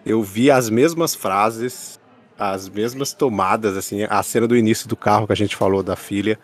eu 0.05 0.22
vi 0.22 0.50
as 0.50 0.68
mesmas 0.68 1.14
frases, 1.14 2.00
as 2.38 2.68
mesmas 2.68 3.12
tomadas, 3.14 3.76
assim, 3.76 4.02
a 4.09 4.22
cena 4.22 4.48
do 4.48 4.57
início 4.57 4.88
do 4.88 4.96
carro 4.96 5.26
que 5.26 5.33
a 5.33 5.37
gente 5.37 5.55
falou 5.55 5.83
da 5.83 5.94
filha. 5.94 6.38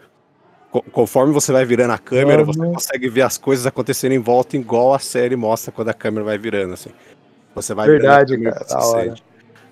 Co- 0.71 0.83
conforme 0.93 1.33
você 1.33 1.51
vai 1.51 1.65
virando 1.65 1.93
a 1.93 1.99
câmera, 1.99 2.41
Uhum. 2.43 2.47
você 2.47 2.61
consegue 2.61 3.09
ver 3.09 3.23
as 3.23 3.37
coisas 3.37 3.67
acontecendo 3.67 4.13
em 4.13 4.19
volta, 4.19 4.57
igual 4.57 4.95
a 4.95 4.99
série 4.99 5.35
mostra 5.35 5.73
quando 5.73 5.89
a 5.89 5.95
câmera 5.95 6.25
vai 6.25 6.39
virando, 6.39 6.75
assim. 6.75 6.91
Você 7.55 7.75
vai 7.75 7.89
Verdade, 7.89 8.37
virando 8.37 8.55
a 8.57 8.61
câmera, 8.65 8.67
cara, 9.15 9.17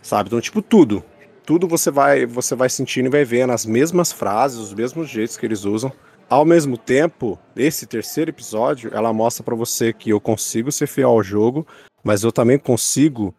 Sabe? 0.06 0.28
Então, 0.28 0.40
tipo, 0.40 0.62
tudo. 0.62 1.02
Tudo 1.44 1.66
você 1.66 1.90
vai, 1.90 2.26
você 2.26 2.54
vai 2.54 2.68
sentindo 2.68 3.06
e 3.06 3.10
vai 3.10 3.24
vendo 3.24 3.52
as 3.52 3.66
mesmas 3.66 4.12
frases, 4.12 4.56
os 4.56 4.72
mesmos 4.72 5.08
jeitos 5.08 5.36
que 5.36 5.44
eles 5.44 5.64
usam. 5.64 5.92
Ao 6.30 6.44
mesmo 6.44 6.78
tempo, 6.78 7.36
esse 7.56 7.86
terceiro 7.86 8.30
episódio, 8.30 8.88
ela 8.94 9.12
mostra 9.12 9.42
pra 9.42 9.56
você 9.56 9.92
que 9.92 10.10
eu 10.10 10.20
consigo 10.20 10.70
ser 10.70 10.86
fiel 10.86 11.10
ao 11.10 11.24
jogo, 11.24 11.66
mas 12.04 12.22
eu 12.22 12.30
também 12.30 12.56
consigo 12.56 13.34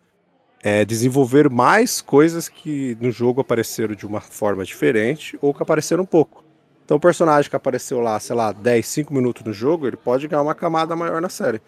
é, 0.61 0.83
desenvolver 0.83 1.49
mais 1.49 2.01
coisas 2.01 2.49
que 2.49 2.97
no 2.99 3.11
jogo 3.11 3.39
apareceram 3.39 3.95
de 3.95 4.05
uma 4.05 4.19
forma 4.19 4.65
diferente 4.65 5.39
ou 5.41 5.53
que 5.53 5.63
apareceram 5.63 6.03
um 6.03 6.07
pouco. 6.07 6.43
Então, 6.83 6.97
o 6.97 6.99
personagem 7.01 7.49
que 7.49 7.55
apareceu 7.55 8.01
lá, 8.01 8.19
sei 8.19 8.35
lá, 8.35 8.51
10, 8.51 8.85
5 8.85 9.13
minutos 9.13 9.41
no 9.45 9.53
jogo, 9.53 9.87
ele 9.87 9.95
pode 9.95 10.27
ganhar 10.27 10.41
uma 10.41 10.55
camada 10.55 10.97
maior 10.97 11.21
na 11.21 11.29
série. 11.29 11.61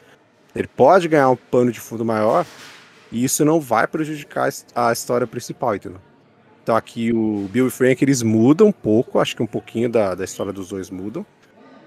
Ele 0.54 0.68
pode 0.68 1.08
ganhar 1.08 1.30
um 1.30 1.38
pano 1.38 1.72
de 1.72 1.80
fundo 1.80 2.04
maior 2.04 2.46
e 3.12 3.24
isso 3.24 3.44
não 3.46 3.60
vai 3.60 3.88
prejudicar 3.88 4.46
a 4.46 4.48
his- 4.50 4.66
a 4.76 4.92
história 4.92 5.26
principal, 5.28 5.76
entendeu? 5.76 6.00
Então 6.64 6.76
aqui 6.76 7.12
o 7.12 7.48
Bill 7.52 7.68
e 7.68 7.72
Frank 7.72 8.04
eles 8.04 8.22
mudam 8.22 8.68
um 8.68 8.72
pouco, 8.72 9.20
acho 9.20 9.36
que 9.36 9.42
um 9.42 9.48
pouquinho 9.48 9.90
da, 9.90 10.14
da 10.14 10.24
história 10.24 10.54
dos 10.54 10.70
dois 10.70 10.90
mudam, 10.90 11.26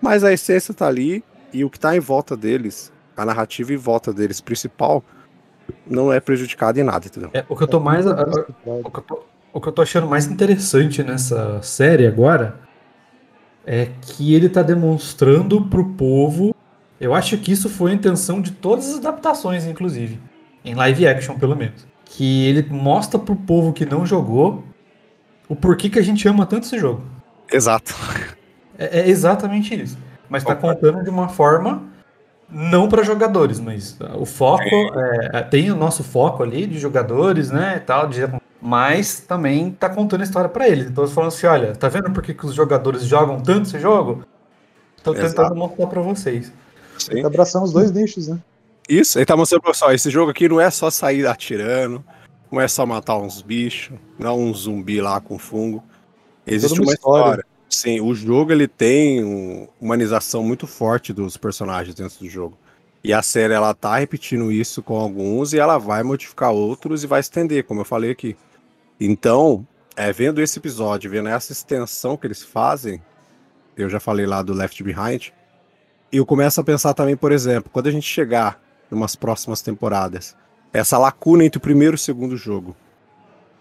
mas 0.01 0.25
a 0.25 0.33
essência 0.33 0.75
tá 0.75 0.87
ali 0.89 1.23
e 1.53 1.65
o 1.65 1.71
que 1.71 1.79
tá 1.79 1.95
em 1.97 2.01
volta 2.01 2.37
deles, 2.37 2.93
a 3.17 3.25
narrativa 3.25 3.73
em 3.73 3.77
volta 3.77 4.13
deles 4.13 4.41
principal, 4.41 5.05
não 5.87 6.13
é 6.13 6.19
prejudicado 6.19 6.81
em 6.81 6.83
nada, 6.83 7.07
entendeu? 7.07 7.31
É, 7.33 7.45
o 7.49 7.55
que 7.55 7.63
eu 7.63 7.69
tô 7.69 7.79
mais. 7.79 8.07
a- 8.07 8.11
a- 8.13 8.25
O 8.25 8.91
que, 8.91 8.99
eu 8.99 9.03
tô, 9.03 9.23
o 9.53 9.61
que 9.61 9.69
eu 9.69 9.73
tô 9.73 9.83
achando 9.83 10.07
mais 10.09 10.27
interessante 10.27 11.03
nessa 11.05 11.63
série 11.63 12.07
agora 12.07 12.59
é 13.65 13.91
que 14.01 14.35
ele 14.35 14.49
tá 14.49 14.63
demonstrando 14.63 15.65
pro 15.67 15.91
povo. 15.91 16.55
Eu 17.01 17.15
acho 17.15 17.39
que 17.39 17.53
isso 17.53 17.69
foi 17.69 17.93
a 17.93 17.95
intenção 17.95 18.41
de 18.41 18.51
todas 18.51 18.89
as 18.91 18.97
adaptações, 18.99 19.65
inclusive. 19.67 20.19
Em 20.65 20.75
live 20.75 21.07
action, 21.07 21.39
pelo 21.39 21.57
menos. 21.57 21.87
Que 22.05 22.47
ele 22.47 22.67
mostra 22.71 23.19
pro 23.19 23.35
povo 23.35 23.73
que 23.73 23.85
não 23.87 24.05
jogou 24.07 24.65
o 25.49 25.57
porquê 25.57 25.89
que 25.89 25.99
a 25.99 26.03
gente 26.03 26.27
ama 26.29 26.47
tanto 26.47 26.67
esse 26.67 26.79
jogo. 26.79 27.03
Exato. 27.51 27.95
É, 28.79 29.01
é 29.01 29.09
exatamente 29.09 29.75
isso. 29.81 29.99
Mas 30.29 30.45
tá 30.45 30.55
Concordo. 30.55 30.81
contando 30.81 31.05
de 31.05 31.11
uma 31.11 31.29
forma 31.29 31.83
não 32.49 32.89
para 32.89 33.03
jogadores, 33.03 33.59
mas 33.59 33.97
o 34.19 34.27
foco 34.27 34.63
é, 34.65 35.31
é, 35.39 35.43
tem 35.43 35.71
o 35.71 35.77
nosso 35.77 36.05
foco 36.05 36.43
ali 36.43 36.67
de 36.67 36.79
jogadores, 36.79 37.51
né, 37.51 37.77
e 37.79 37.81
tal, 37.81 38.07
de- 38.09 38.21
mas 38.61 39.21
também 39.21 39.71
tá 39.73 39.89
contando 39.89 40.21
a 40.21 40.25
história 40.25 40.51
para 40.51 40.69
eles. 40.69 40.87
Então, 40.87 41.07
falando 41.09 41.29
assim, 41.29 41.47
olha, 41.47 41.75
tá 41.75 41.89
vendo 41.89 42.11
por 42.11 42.23
que, 42.23 42.35
que 42.35 42.45
os 42.45 42.55
jogadores 42.55 43.05
jogam 43.05 43.41
tanto 43.41 43.69
esse 43.69 43.79
jogo? 43.79 44.25
Tô 45.03 45.13
tentando 45.15 45.27
Exato. 45.33 45.55
mostrar 45.55 45.87
para 45.87 46.01
vocês. 46.03 46.53
Sim. 46.99 47.25
Abraçando 47.25 47.65
os 47.65 47.73
dois 47.73 47.91
nichos, 47.91 48.29
né? 48.29 48.39
Isso, 48.89 49.19
ele 49.19 49.27
tá 49.27 49.37
mostrando 49.37 49.63
pro 49.63 49.73
pessoal, 49.73 49.93
esse 49.93 50.11
jogo 50.11 50.31
aqui 50.31 50.49
não 50.49 50.61
é 50.61 50.71
só 50.71 50.91
sair 50.91 51.27
atirando, 51.27 52.05
não 52.51 52.61
é 52.61 52.69
só 52.69 52.85
matar 52.85 53.17
uns 53.17 53.41
bichos, 53.41 53.97
não 54.19 54.31
é 54.31 54.33
um 54.33 54.53
zumbi 54.53 55.01
lá 55.01 55.21
com 55.21 55.39
fungo. 55.39 55.83
Existe 56.47 56.77
Toda 56.77 56.89
uma 56.89 56.95
história. 56.95 57.21
história. 57.21 57.47
Sim, 57.71 58.01
o 58.01 58.15
jogo 58.15 58.53
ele 58.53 58.69
tem 58.69 59.25
uma 59.25 59.69
humanização 59.81 60.43
muito 60.43 60.67
forte 60.67 61.13
dos 61.13 61.37
personagens 61.37 61.95
dentro 61.95 62.19
do 62.19 62.29
jogo. 62.29 62.59
E 63.03 63.13
a 63.13 63.23
série 63.23 63.55
ela 63.55 63.75
tá 63.75 63.97
repetindo 63.97 64.53
isso 64.53 64.83
com 64.83 64.97
alguns 64.97 65.53
e 65.53 65.59
ela 65.59 65.79
vai 65.79 66.03
modificar 66.03 66.53
outros 66.53 67.03
e 67.03 67.07
vai 67.07 67.21
estender, 67.21 67.65
como 67.65 67.81
eu 67.81 67.85
falei 67.85 68.11
aqui. 68.11 68.37
Então, 69.01 69.67
é, 69.97 70.13
vendo 70.13 70.41
esse 70.41 70.59
episódio, 70.59 71.11
vendo 71.11 71.29
essa 71.29 71.51
extensão 71.51 72.17
que 72.17 72.27
eles 72.27 72.43
fazem, 72.43 73.03
eu 73.77 73.89
já 73.89 73.99
falei 73.99 74.27
lá 74.27 74.43
do 74.43 74.53
Left 74.53 74.81
Behind, 74.83 75.31
eu 76.13 76.27
começo 76.27 76.61
a 76.61 76.65
pensar 76.65 76.93
também, 76.95 77.17
por 77.17 77.33
exemplo, 77.33 77.71
quando 77.73 77.87
a 77.87 77.91
gente 77.91 78.07
chegar 78.07 78.61
umas 78.95 79.17
próximas 79.17 79.61
temporadas, 79.63 80.37
essa 80.73 80.99
lacuna 80.99 81.45
entre 81.45 81.59
o 81.59 81.61
primeiro 81.61 81.95
e 81.95 81.97
o 81.97 81.99
segundo 81.99 82.37
jogo. 82.37 82.75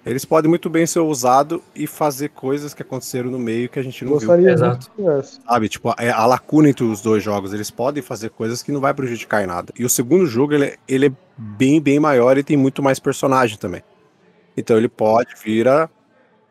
Eles 0.04 0.26
podem 0.26 0.50
muito 0.50 0.68
bem 0.68 0.84
ser 0.88 1.00
usados 1.00 1.62
e 1.76 1.86
fazer 1.86 2.30
coisas 2.30 2.74
que 2.74 2.82
aconteceram 2.82 3.30
no 3.30 3.38
meio 3.38 3.70
que 3.70 3.78
a 3.78 3.84
gente 3.84 4.04
não 4.04 4.18
viu. 4.18 4.28
Gostaria 4.28 4.48
muito 4.48 4.58
Exato. 4.64 4.90
que 4.90 4.96
tivesse. 4.96 5.40
Sabe, 5.48 5.70
tipo, 5.70 5.90
a, 5.90 5.96
a 6.16 6.26
lacuna 6.26 6.70
entre 6.70 6.84
os 6.84 7.02
dois 7.02 7.24
jogos, 7.24 7.54
eles 7.54 7.70
podem 7.70 8.02
fazer 8.02 8.32
coisas 8.32 8.64
que 8.64 8.72
não 8.72 8.80
vai 8.82 8.96
prejudicar 8.96 9.44
em 9.44 9.48
nada. 9.48 9.72
E 9.78 9.86
o 9.86 9.90
segundo 9.90 10.26
jogo, 10.26 10.54
ele, 10.54 10.66
é- 10.66 10.78
ele 10.88 11.06
é 11.08 11.12
bem, 11.38 11.80
bem 11.80 12.00
maior 12.00 12.36
e 12.36 12.44
tem 12.44 12.58
muito 12.58 12.82
mais 12.82 12.98
personagem 13.00 13.60
também. 13.60 13.84
Então 14.58 14.76
ele 14.76 14.90
pode 14.90 15.36
vir 15.44 15.68
a 15.68 15.88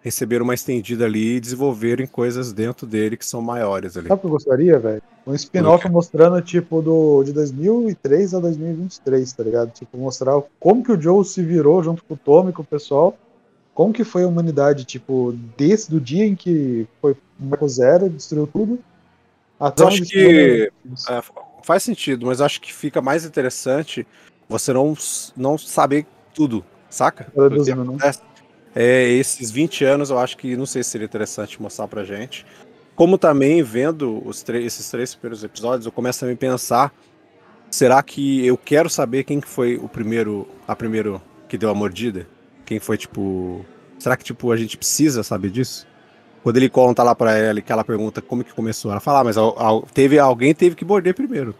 receber 0.02 0.40
uma 0.40 0.54
estendida 0.54 1.04
ali 1.04 1.36
e 1.36 1.40
desenvolverem 1.40 2.06
coisas 2.06 2.52
dentro 2.52 2.86
dele 2.86 3.16
que 3.16 3.26
são 3.26 3.42
maiores 3.42 3.96
ali. 3.96 4.08
Sabe 4.08 4.18
o 4.18 4.20
que 4.20 4.26
eu 4.26 4.30
gostaria, 4.30 4.78
velho? 4.78 5.02
Um 5.26 5.34
spin-off 5.34 5.88
mostrando, 5.90 6.40
tipo, 6.40 6.80
do, 6.80 7.22
de 7.22 7.32
2003 7.32 8.34
a 8.34 8.40
2023, 8.40 9.32
tá 9.32 9.42
ligado? 9.42 9.70
Tipo, 9.72 9.98
mostrar 9.98 10.40
como 10.58 10.82
que 10.82 10.92
o 10.92 11.00
Joe 11.00 11.24
se 11.24 11.42
virou 11.42 11.82
junto 11.82 12.02
com 12.04 12.14
o 12.14 12.16
Tommy, 12.16 12.52
com 12.52 12.62
o 12.62 12.64
pessoal. 12.64 13.16
Como 13.74 13.92
que 13.92 14.02
foi 14.02 14.24
a 14.24 14.26
humanidade, 14.26 14.84
tipo, 14.84 15.34
desse, 15.56 15.90
do 15.90 16.00
dia 16.00 16.24
em 16.24 16.34
que 16.34 16.86
foi 17.00 17.12
o 17.12 17.16
Marco 17.38 17.68
Zero, 17.68 18.08
destruiu 18.08 18.46
tudo. 18.46 18.78
Até 19.58 19.82
Eu 19.82 19.88
acho 19.88 20.02
que- 20.02 20.08
chegou. 20.08 21.16
É, 21.16 21.22
faz 21.62 21.82
sentido, 21.82 22.26
mas 22.26 22.40
acho 22.40 22.60
que 22.60 22.72
fica 22.72 23.02
mais 23.02 23.24
interessante 23.24 24.06
você 24.48 24.72
não, 24.72 24.94
não 25.36 25.56
saber 25.56 26.04
tudo, 26.34 26.64
saca? 26.88 27.30
Traduzindo, 27.32 27.84
né? 27.84 27.98
É, 28.74 29.08
esses 29.08 29.50
20 29.50 29.84
anos 29.84 30.10
eu 30.10 30.18
acho 30.18 30.36
que 30.36 30.56
não 30.56 30.66
sei 30.66 30.82
se 30.82 30.90
seria 30.90 31.04
interessante 31.04 31.60
mostrar 31.60 31.88
pra 31.88 32.04
gente. 32.04 32.46
Como 32.94 33.16
também, 33.16 33.62
vendo 33.62 34.22
os 34.26 34.44
esses 34.48 34.90
três 34.90 35.14
primeiros 35.14 35.42
episódios, 35.42 35.86
eu 35.86 35.92
começo 35.92 36.24
a 36.24 36.36
pensar: 36.36 36.92
será 37.70 38.02
que 38.02 38.46
eu 38.46 38.56
quero 38.56 38.90
saber 38.90 39.24
quem 39.24 39.40
que 39.40 39.48
foi 39.48 39.76
o 39.76 39.88
primeiro, 39.88 40.46
a 40.68 40.76
primeiro 40.76 41.20
que 41.48 41.56
deu 41.56 41.70
a 41.70 41.74
mordida? 41.74 42.26
Quem 42.64 42.78
foi, 42.78 42.96
tipo. 42.96 43.64
Será 43.98 44.16
que, 44.16 44.24
tipo, 44.24 44.50
a 44.52 44.56
gente 44.56 44.76
precisa 44.76 45.22
saber 45.22 45.50
disso? 45.50 45.86
Quando 46.42 46.56
ele 46.56 46.70
conta 46.70 47.02
lá 47.02 47.14
pra 47.14 47.36
ela 47.36 47.60
que 47.60 47.70
ela 47.70 47.84
pergunta 47.84 48.22
como 48.22 48.44
que 48.44 48.52
começou, 48.52 48.90
ela 48.90 49.00
fala, 49.00 49.20
ah, 49.20 49.24
mas 49.24 49.36
teve, 49.92 50.18
alguém 50.18 50.54
teve 50.54 50.74
que 50.74 50.84
morder 50.84 51.14
primeiro. 51.14 51.54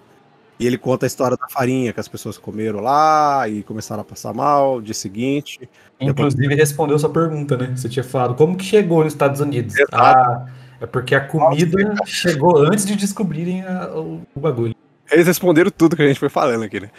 E 0.61 0.67
ele 0.67 0.77
conta 0.77 1.07
a 1.07 1.09
história 1.09 1.39
da 1.39 1.49
farinha 1.49 1.91
que 1.91 1.99
as 1.99 2.07
pessoas 2.07 2.37
comeram 2.37 2.81
lá 2.81 3.49
e 3.49 3.63
começaram 3.63 4.03
a 4.03 4.05
passar 4.05 4.35
mal, 4.35 4.77
no 4.77 4.83
dia 4.83 4.93
seguinte. 4.93 5.59
Inclusive 5.99 6.55
respondeu 6.55 6.99
sua 6.99 7.09
pergunta, 7.09 7.57
né? 7.57 7.73
Você 7.75 7.89
tinha 7.89 8.05
falado 8.05 8.35
como 8.35 8.55
que 8.59 8.65
chegou 8.65 9.03
nos 9.03 9.15
Estados 9.15 9.41
Unidos. 9.41 9.75
Exato. 9.75 9.97
Ah, 9.97 10.47
é 10.79 10.85
porque 10.85 11.15
a 11.15 11.21
comida 11.23 11.95
chegou 12.05 12.59
antes 12.59 12.85
de 12.85 12.95
descobrirem 12.95 13.63
a- 13.63 13.89
o, 13.97 14.21
o 14.35 14.41
bagulho. 14.41 14.75
Eles 15.11 15.27
responderam 15.27 15.71
tudo 15.71 15.97
que 15.97 16.03
a 16.03 16.07
gente 16.07 16.21
foi 16.21 16.29
falando 16.29 16.63
aqui, 16.63 16.79
né? 16.79 16.91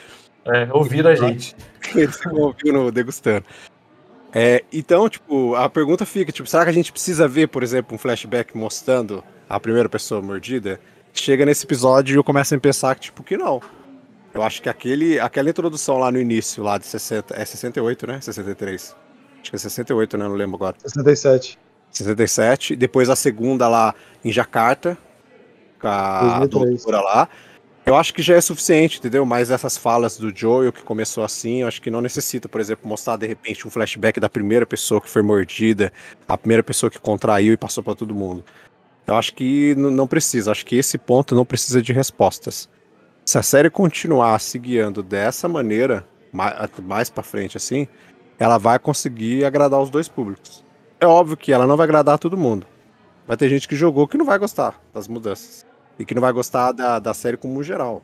É, 0.44 0.68
ouviram 0.74 1.12
a 1.12 1.16
gente. 1.16 1.56
Eles 1.94 2.20
ouviram 2.34 2.86
no 2.86 2.92
Degustando. 2.92 3.46
É, 4.34 4.64
então, 4.74 5.08
tipo, 5.08 5.54
a 5.56 5.70
pergunta 5.70 6.04
fica, 6.04 6.32
tipo, 6.32 6.50
será 6.50 6.64
que 6.64 6.72
a 6.72 6.74
gente 6.74 6.92
precisa 6.92 7.28
ver, 7.28 7.48
por 7.48 7.62
exemplo, 7.62 7.94
um 7.94 7.98
flashback 8.00 8.58
mostrando 8.58 9.24
a 9.48 9.60
primeira 9.60 9.88
pessoa 9.88 10.20
mordida? 10.20 10.80
Chega 11.14 11.46
nesse 11.46 11.66
episódio 11.66 12.14
e 12.14 12.18
eu 12.18 12.24
começo 12.24 12.56
a 12.56 12.60
pensar 12.60 12.96
que, 12.96 13.02
tipo, 13.02 13.24
que 13.24 13.38
não. 13.38 13.62
Eu 14.34 14.42
acho 14.42 14.62
que 14.62 14.70
aquele, 14.70 15.20
aquela 15.20 15.50
introdução 15.50 15.98
lá 15.98 16.12
no 16.12 16.20
início, 16.20 16.64
lá 16.64 16.78
de 16.78 16.86
60, 16.86 17.36
é 17.36 17.44
68, 17.44 18.08
né? 18.08 18.22
63. 18.22 18.96
Acho 19.42 19.50
que 19.50 19.56
é 19.56 19.60
68, 19.60 20.18
né? 20.18 20.26
Não 20.26 20.36
lembro 20.36 20.56
agora. 20.56 20.76
67. 20.80 21.60
67. 21.92 22.76
Depois 22.76 23.10
a 23.10 23.16
segunda 23.16 23.68
lá 23.68 23.94
em 24.24 24.32
Jacarta, 24.32 24.98
com 25.80 25.88
a 25.88 26.46
2003. 26.46 26.84
doutora 26.84 27.02
lá. 27.02 27.30
Eu 27.84 27.96
acho 27.96 28.14
que 28.14 28.22
já 28.22 28.36
é 28.36 28.42
suficiente, 28.42 29.00
entendeu? 29.00 29.26
Mas 29.26 29.50
essas 29.50 29.76
falas 29.76 30.16
do 30.16 30.32
Joel 30.34 30.72
que 30.72 30.84
começou 30.84 31.24
assim, 31.24 31.62
eu 31.62 31.68
acho 31.68 31.82
que 31.82 31.90
não 31.90 32.00
necessita, 32.00 32.48
por 32.48 32.62
exemplo, 32.62 32.88
mostrar 32.88 33.18
de 33.18 33.26
repente 33.26 33.68
um 33.68 33.72
flashback 33.72 34.20
da 34.20 34.30
primeira 34.30 34.68
pessoa 34.68 35.02
que 35.02 35.10
foi 35.10 35.24
mordida, 35.24 35.92
a 36.28 36.38
primeira 36.38 36.62
pessoa 36.62 36.92
que 36.92 37.00
contraiu 37.00 37.54
e 37.54 37.58
passou 37.58 37.84
pra 37.84 37.96
todo 37.96 38.14
mundo. 38.14 38.46
Eu 39.12 39.18
acho 39.18 39.34
que 39.34 39.76
não 39.76 40.08
precisa, 40.08 40.52
acho 40.52 40.66
que 40.66 40.78
esse 40.78 40.98
ponto 40.98 41.36
não 41.36 41.44
precisa 41.46 41.82
de 41.82 41.92
respostas. 41.92 42.70
Se 43.26 43.38
a 43.38 43.44
série 43.44 43.70
continuar 43.70 44.40
se 44.40 44.58
guiando 44.58 45.04
dessa 45.04 45.48
maneira, 45.48 46.08
ma- 46.32 46.70
mais 46.82 47.10
pra 47.10 47.22
frente 47.22 47.58
assim, 47.58 47.88
ela 48.40 48.58
vai 48.58 48.80
conseguir 48.80 49.44
agradar 49.46 49.82
os 49.82 49.90
dois 49.90 50.08
públicos. 50.08 50.64
É 51.00 51.06
óbvio 51.06 51.36
que 51.36 51.52
ela 51.52 51.68
não 51.68 51.76
vai 51.76 51.84
agradar 51.84 52.18
todo 52.18 52.38
mundo. 52.38 52.66
Vai 53.28 53.36
ter 53.36 53.50
gente 53.50 53.68
que 53.68 53.76
jogou 53.76 54.08
que 54.08 54.18
não 54.18 54.26
vai 54.26 54.40
gostar 54.40 54.80
das 54.94 55.08
mudanças. 55.08 55.66
E 56.00 56.06
que 56.06 56.16
não 56.16 56.22
vai 56.22 56.32
gostar 56.32 56.72
da, 56.72 56.98
da 56.98 57.14
série 57.14 57.38
como 57.38 57.62
geral. 57.62 58.02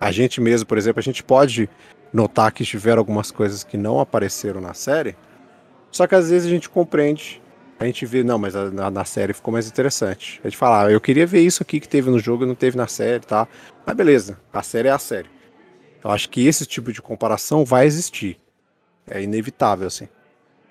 A 0.00 0.10
gente 0.12 0.40
mesmo, 0.40 0.66
por 0.66 0.78
exemplo, 0.78 1.00
a 1.00 1.02
gente 1.02 1.22
pode 1.22 1.68
notar 2.12 2.52
que 2.52 2.64
tiveram 2.64 3.00
algumas 3.00 3.30
coisas 3.30 3.64
que 3.64 3.76
não 3.76 3.98
apareceram 3.98 4.60
na 4.60 4.72
série. 4.72 5.16
Só 5.90 6.06
que 6.06 6.14
às 6.14 6.30
vezes 6.30 6.46
a 6.46 6.50
gente 6.50 6.70
compreende. 6.70 7.42
A 7.78 7.86
gente 7.86 8.06
vê, 8.06 8.22
não, 8.22 8.38
mas 8.38 8.54
na, 8.54 8.90
na 8.90 9.04
série 9.04 9.32
ficou 9.32 9.52
mais 9.52 9.66
interessante. 9.68 10.40
A 10.44 10.48
gente 10.48 10.56
fala, 10.56 10.86
ah, 10.86 10.90
eu 10.92 11.00
queria 11.00 11.26
ver 11.26 11.40
isso 11.40 11.62
aqui 11.62 11.80
que 11.80 11.88
teve 11.88 12.08
no 12.10 12.18
jogo 12.18 12.44
e 12.44 12.46
não 12.46 12.54
teve 12.54 12.76
na 12.76 12.86
série, 12.86 13.24
tá? 13.24 13.48
Mas 13.84 13.96
beleza, 13.96 14.38
a 14.52 14.62
série 14.62 14.88
é 14.88 14.92
a 14.92 14.98
série. 14.98 15.28
Eu 16.02 16.10
acho 16.10 16.28
que 16.28 16.46
esse 16.46 16.64
tipo 16.66 16.92
de 16.92 17.02
comparação 17.02 17.64
vai 17.64 17.86
existir. 17.86 18.38
É 19.06 19.22
inevitável, 19.22 19.86
assim. 19.86 20.08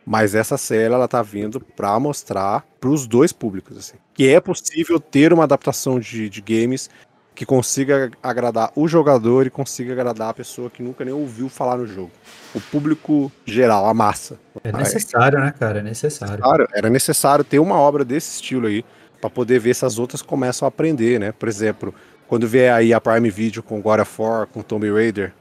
Mas 0.05 0.35
essa 0.35 0.57
série 0.57 0.93
ela 0.93 1.07
tá 1.07 1.21
vindo 1.21 1.59
pra 1.59 1.99
mostrar 1.99 2.65
pros 2.79 3.07
dois 3.07 3.31
públicos 3.31 3.77
assim, 3.77 3.95
que 4.13 4.27
é 4.27 4.39
possível 4.39 4.99
ter 4.99 5.31
uma 5.31 5.45
adaptação 5.45 5.97
de, 5.97 6.29
de 6.29 6.41
games 6.41 6.89
que 7.35 7.45
consiga 7.45 8.11
agradar 8.21 8.71
o 8.75 8.87
jogador 8.87 9.47
e 9.47 9.49
consiga 9.49 9.93
agradar 9.93 10.29
a 10.29 10.33
pessoa 10.33 10.69
que 10.69 10.83
nunca 10.83 11.03
nem 11.03 11.13
ouviu 11.13 11.49
falar 11.49 11.77
no 11.77 11.87
jogo. 11.87 12.11
O 12.53 12.61
público 12.61 13.31
geral, 13.45 13.87
a 13.87 13.93
massa. 13.93 14.39
É 14.63 14.71
necessário, 14.71 15.39
né, 15.39 15.53
cara? 15.57 15.79
É 15.79 15.83
necessário. 15.83 16.37
Claro, 16.37 16.67
era 16.73 16.89
necessário 16.89 17.43
ter 17.43 17.59
uma 17.59 17.75
obra 17.75 18.05
desse 18.05 18.35
estilo 18.35 18.67
aí 18.67 18.85
pra 19.19 19.29
poder 19.29 19.59
ver 19.59 19.73
se 19.73 19.85
as 19.85 19.97
outras 19.97 20.21
começam 20.21 20.65
a 20.65 20.69
aprender, 20.69 21.19
né? 21.19 21.31
Por 21.31 21.49
exemplo, 21.49 21.93
quando 22.27 22.47
vier 22.47 22.73
aí 22.73 22.93
a 22.93 23.01
Prime 23.01 23.29
Video 23.29 23.63
com 23.63 23.81
God 23.81 24.01
of 24.01 24.21
War, 24.21 24.47
com 24.47 24.61
Tomb 24.61 24.91
Raider, 24.91 25.33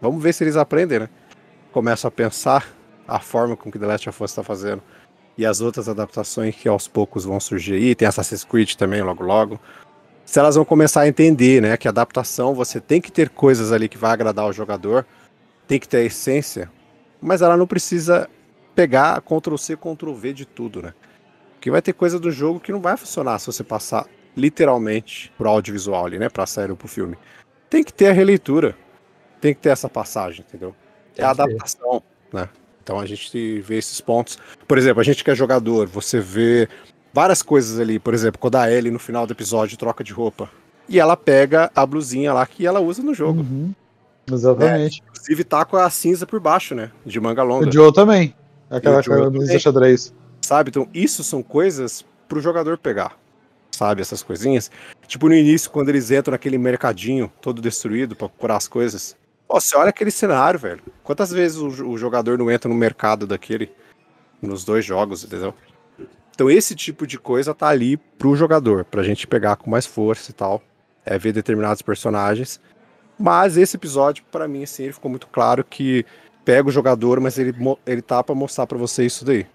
vamos 0.00 0.22
ver 0.22 0.34
se 0.34 0.44
eles 0.44 0.56
aprendem, 0.56 1.00
né? 1.00 1.08
Começam 1.72 2.08
a 2.08 2.10
pensar 2.10 2.68
a 3.08 3.18
forma 3.20 3.56
com 3.56 3.70
que 3.70 3.78
The 3.78 3.86
Last 3.86 4.08
of 4.08 4.22
Us 4.22 4.30
está 4.30 4.42
fazendo 4.42 4.82
e 5.36 5.44
as 5.44 5.60
outras 5.60 5.88
adaptações 5.88 6.54
que 6.54 6.68
aos 6.68 6.86
poucos 6.86 7.24
vão 7.24 7.40
surgir 7.40 7.74
aí, 7.74 7.94
tem 7.94 8.06
Assassin's 8.06 8.44
Creed 8.44 8.74
também 8.74 9.02
logo 9.02 9.24
logo. 9.24 9.60
Se 10.24 10.38
elas 10.38 10.54
vão 10.54 10.64
começar 10.64 11.02
a 11.02 11.08
entender, 11.08 11.60
né, 11.60 11.76
que 11.76 11.86
adaptação 11.86 12.54
você 12.54 12.80
tem 12.80 13.00
que 13.00 13.12
ter 13.12 13.28
coisas 13.28 13.72
ali 13.72 13.88
que 13.88 13.98
vai 13.98 14.10
agradar 14.10 14.46
o 14.46 14.52
jogador, 14.52 15.06
tem 15.66 15.78
que 15.78 15.88
ter 15.88 15.98
a 15.98 16.04
essência, 16.04 16.70
mas 17.20 17.42
ela 17.42 17.56
não 17.56 17.66
precisa 17.66 18.28
pegar 18.74 19.20
Ctrl 19.20 19.56
C, 19.56 19.76
Ctrl 19.76 20.12
V 20.12 20.32
de 20.32 20.44
tudo, 20.44 20.82
né? 20.82 20.94
Porque 21.54 21.70
vai 21.70 21.80
ter 21.80 21.92
coisa 21.92 22.18
do 22.18 22.30
jogo 22.30 22.60
que 22.60 22.72
não 22.72 22.80
vai 22.80 22.96
funcionar 22.96 23.38
se 23.38 23.46
você 23.46 23.62
passar 23.62 24.06
literalmente 24.36 25.32
pro 25.38 25.48
audiovisual 25.48 26.06
ali, 26.06 26.18
né, 26.18 26.28
pra 26.28 26.46
série 26.46 26.72
ou 26.72 26.76
pro 26.76 26.88
filme. 26.88 27.16
Tem 27.70 27.84
que 27.84 27.92
ter 27.92 28.08
a 28.08 28.12
releitura, 28.12 28.76
tem 29.40 29.54
que 29.54 29.60
ter 29.60 29.70
essa 29.70 29.88
passagem, 29.88 30.44
entendeu? 30.46 30.74
É 31.16 31.24
a 31.24 31.30
adaptação, 31.30 32.02
né? 32.32 32.48
Então 32.82 33.00
a 33.00 33.06
gente 33.06 33.60
vê 33.60 33.78
esses 33.78 34.00
pontos. 34.00 34.38
Por 34.68 34.76
exemplo, 34.76 35.00
a 35.00 35.04
gente 35.04 35.24
que 35.24 35.30
é 35.30 35.34
jogador, 35.34 35.86
você 35.86 36.20
vê 36.20 36.68
várias 37.14 37.42
coisas 37.42 37.78
ali. 37.78 38.00
Por 38.00 38.12
exemplo, 38.12 38.40
quando 38.40 38.56
a 38.56 38.70
Ellie 38.70 38.90
no 38.90 38.98
final 38.98 39.24
do 39.24 39.32
episódio 39.32 39.78
troca 39.78 40.02
de 40.02 40.12
roupa. 40.12 40.50
E 40.88 40.98
ela 40.98 41.16
pega 41.16 41.70
a 41.74 41.86
blusinha 41.86 42.32
lá 42.32 42.44
que 42.44 42.66
ela 42.66 42.80
usa 42.80 43.02
no 43.02 43.14
jogo. 43.14 43.40
Uhum. 43.40 43.72
Exatamente. 44.30 45.02
Inclusive 45.08 45.44
tá 45.44 45.64
com 45.64 45.76
a 45.76 45.88
cinza 45.88 46.26
por 46.26 46.40
baixo, 46.40 46.74
né? 46.74 46.90
De 47.06 47.20
manga 47.20 47.42
longa. 47.42 47.68
O 47.68 47.72
Joe 47.72 47.92
também. 47.92 48.34
Aquela 48.68 49.02
camisa 49.02 49.58
xadrez. 49.58 50.12
Sabe? 50.42 50.70
Então, 50.70 50.88
isso 50.92 51.22
são 51.22 51.42
coisas 51.42 52.04
pro 52.28 52.40
jogador 52.40 52.76
pegar. 52.76 53.16
Sabe? 53.70 54.02
Essas 54.02 54.22
coisinhas. 54.22 54.70
Tipo, 55.06 55.28
no 55.28 55.34
início, 55.34 55.70
quando 55.70 55.88
eles 55.88 56.10
entram 56.10 56.32
naquele 56.32 56.58
mercadinho 56.58 57.32
todo 57.40 57.62
destruído 57.62 58.16
pra 58.16 58.28
procurar 58.28 58.56
as 58.56 58.68
coisas. 58.68 59.16
Pô, 59.46 59.60
você 59.60 59.76
olha 59.76 59.90
aquele 59.90 60.10
cenário, 60.10 60.58
velho. 60.58 60.82
Quantas 61.02 61.30
vezes 61.30 61.58
o, 61.58 61.68
o 61.88 61.96
jogador 61.96 62.36
não 62.36 62.50
entra 62.50 62.68
no 62.68 62.74
mercado 62.74 63.26
daquele? 63.26 63.70
Nos 64.42 64.64
dois 64.64 64.84
jogos, 64.84 65.24
entendeu? 65.24 65.54
Então, 66.34 66.50
esse 66.50 66.74
tipo 66.74 67.06
de 67.06 67.18
coisa 67.18 67.54
tá 67.54 67.68
ali 67.68 67.96
pro 67.96 68.34
jogador, 68.34 68.84
pra 68.84 69.02
gente 69.02 69.26
pegar 69.26 69.56
com 69.56 69.70
mais 69.70 69.86
força 69.86 70.30
e 70.30 70.34
tal. 70.34 70.60
É 71.06 71.18
ver 71.18 71.32
determinados 71.32 71.80
personagens. 71.82 72.60
Mas 73.18 73.56
esse 73.56 73.76
episódio, 73.76 74.24
pra 74.32 74.48
mim, 74.48 74.64
assim, 74.64 74.84
ele 74.84 74.92
ficou 74.92 75.10
muito 75.10 75.28
claro 75.28 75.62
que 75.64 76.04
pega 76.44 76.68
o 76.68 76.72
jogador, 76.72 77.20
mas 77.20 77.38
ele, 77.38 77.54
ele 77.86 78.02
tá 78.02 78.22
pra 78.22 78.34
mostrar 78.34 78.66
pra 78.66 78.76
você 78.76 79.04
isso 79.06 79.24
daí. 79.24 79.46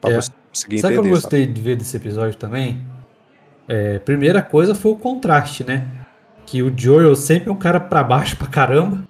Pra 0.00 0.10
É. 0.12 0.14
você 0.20 0.30
conseguir 0.48 0.78
Sabe 0.78 0.94
o 0.98 1.02
que 1.02 1.08
eu 1.08 1.10
entender. 1.10 1.20
sabe? 1.20 1.36
gostei 1.40 1.46
de 1.46 1.60
ver 1.60 1.76
desse 1.76 1.96
episódio 1.96 2.36
também? 2.38 2.86
É, 3.66 3.98
primeira 3.98 4.40
coisa 4.42 4.74
foi 4.74 4.92
o 4.92 4.96
contraste, 4.96 5.64
né? 5.64 5.86
Que 6.46 6.62
o 6.62 6.72
Joel 6.76 7.14
sempre 7.16 7.48
é 7.48 7.52
um 7.52 7.56
cara 7.56 7.80
pra 7.80 8.02
baixo 8.04 8.36
pra 8.36 8.46
caramba, 8.46 9.06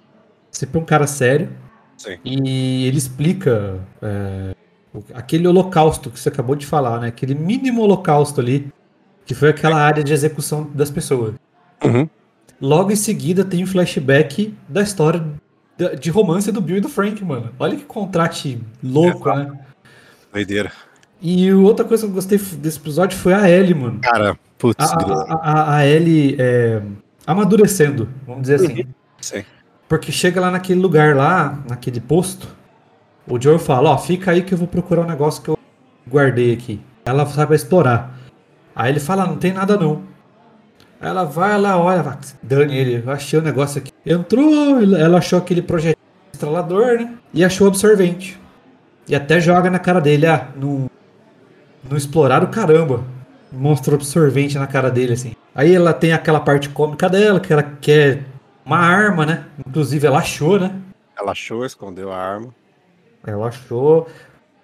sempre 0.51 0.79
é 0.79 0.81
um 0.81 0.85
cara 0.85 1.05
sério. 1.07 1.49
Sim. 1.97 2.17
E 2.25 2.87
ele 2.87 2.97
explica 2.97 3.79
é, 4.01 4.55
aquele 5.13 5.47
holocausto 5.47 6.09
que 6.09 6.19
você 6.19 6.29
acabou 6.29 6.55
de 6.55 6.65
falar, 6.65 6.99
né? 6.99 7.07
Aquele 7.07 7.33
mínimo 7.35 7.81
holocausto 7.81 8.41
ali, 8.41 8.71
que 9.25 9.33
foi 9.33 9.49
aquela 9.49 9.77
área 9.77 10.03
de 10.03 10.13
execução 10.13 10.69
das 10.73 10.89
pessoas. 10.89 11.35
Uhum. 11.83 12.07
Logo 12.59 12.91
em 12.91 12.95
seguida 12.95 13.43
tem 13.43 13.63
o 13.63 13.67
flashback 13.67 14.53
da 14.67 14.81
história 14.81 15.23
de 15.99 16.09
romance 16.11 16.51
do 16.51 16.61
Bill 16.61 16.77
e 16.77 16.81
do 16.81 16.89
Frank, 16.89 17.23
mano. 17.23 17.51
Olha 17.57 17.75
que 17.75 17.83
contraste 17.83 18.61
louco, 18.83 19.33
né? 19.33 19.51
Doideira. 20.31 20.71
E 21.21 21.51
outra 21.53 21.85
coisa 21.85 22.03
que 22.03 22.09
eu 22.09 22.15
gostei 22.15 22.37
desse 22.37 22.77
episódio 22.77 23.17
foi 23.17 23.33
a 23.33 23.49
Ellie, 23.49 23.73
mano. 23.73 23.99
Cara, 23.99 24.37
putz, 24.57 24.83
A, 24.83 24.95
a, 24.95 25.35
a, 25.35 25.75
a 25.77 25.87
Ellie 25.87 26.35
é, 26.39 26.81
amadurecendo, 27.25 28.09
vamos 28.25 28.43
dizer 28.43 28.55
assim. 28.55 28.85
Sim. 29.19 29.43
Porque 29.87 30.11
chega 30.11 30.41
lá 30.41 30.49
naquele 30.49 30.79
lugar 30.79 31.15
lá, 31.15 31.59
naquele 31.69 31.99
posto, 31.99 32.47
o 33.31 33.41
Joel 33.41 33.59
fala, 33.59 33.91
ó, 33.91 33.97
fica 33.97 34.31
aí 34.31 34.41
que 34.43 34.53
eu 34.53 34.57
vou 34.57 34.67
procurar 34.67 35.03
um 35.03 35.07
negócio 35.07 35.41
que 35.41 35.49
eu 35.49 35.57
guardei 36.07 36.53
aqui. 36.53 36.81
Ela 37.05 37.25
sabe 37.25 37.55
explorar. 37.55 38.13
Aí 38.75 38.91
ele 38.91 38.99
fala, 38.99 39.23
"Ah, 39.23 39.27
não 39.27 39.37
tem 39.37 39.53
nada 39.53 39.77
não. 39.77 40.01
Aí 40.99 41.09
ela 41.09 41.23
vai 41.23 41.59
lá, 41.59 41.77
olha, 41.77 42.03
vai, 42.03 42.17
dane 42.43 42.77
ele, 42.77 43.09
achei 43.09 43.39
o 43.39 43.41
negócio 43.41 43.79
aqui. 43.79 43.91
Entrou, 44.05 44.81
ela 44.95 45.17
achou 45.17 45.39
aquele 45.39 45.61
projeto 45.61 45.97
estralador, 46.33 46.99
né? 46.99 47.13
E 47.33 47.43
achou 47.43 47.67
o 47.67 47.69
absorvente. 47.69 48.37
E 49.07 49.15
até 49.15 49.39
joga 49.39 49.69
na 49.69 49.79
cara 49.79 50.01
dele, 50.01 50.27
ah, 50.27 50.49
não, 50.55 50.89
não 51.89 51.97
exploraram 51.97 52.47
caramba. 52.47 53.03
Mostra 53.51 53.93
o 53.93 53.95
absorvente 53.95 54.57
na 54.57 54.67
cara 54.67 54.91
dele, 54.91 55.13
assim. 55.13 55.33
Aí 55.55 55.73
ela 55.73 55.93
tem 55.93 56.13
aquela 56.13 56.39
parte 56.39 56.69
cômica 56.69 57.09
dela, 57.09 57.39
que 57.39 57.51
ela 57.51 57.63
quer 57.63 58.23
uma 58.65 58.77
arma, 58.77 59.25
né? 59.25 59.45
Inclusive 59.65 60.05
ela 60.05 60.19
achou, 60.19 60.59
né? 60.59 60.71
Ela 61.17 61.31
achou, 61.31 61.65
escondeu 61.65 62.11
a 62.11 62.17
arma. 62.17 62.53
Ela 63.25 63.47
achou. 63.47 64.07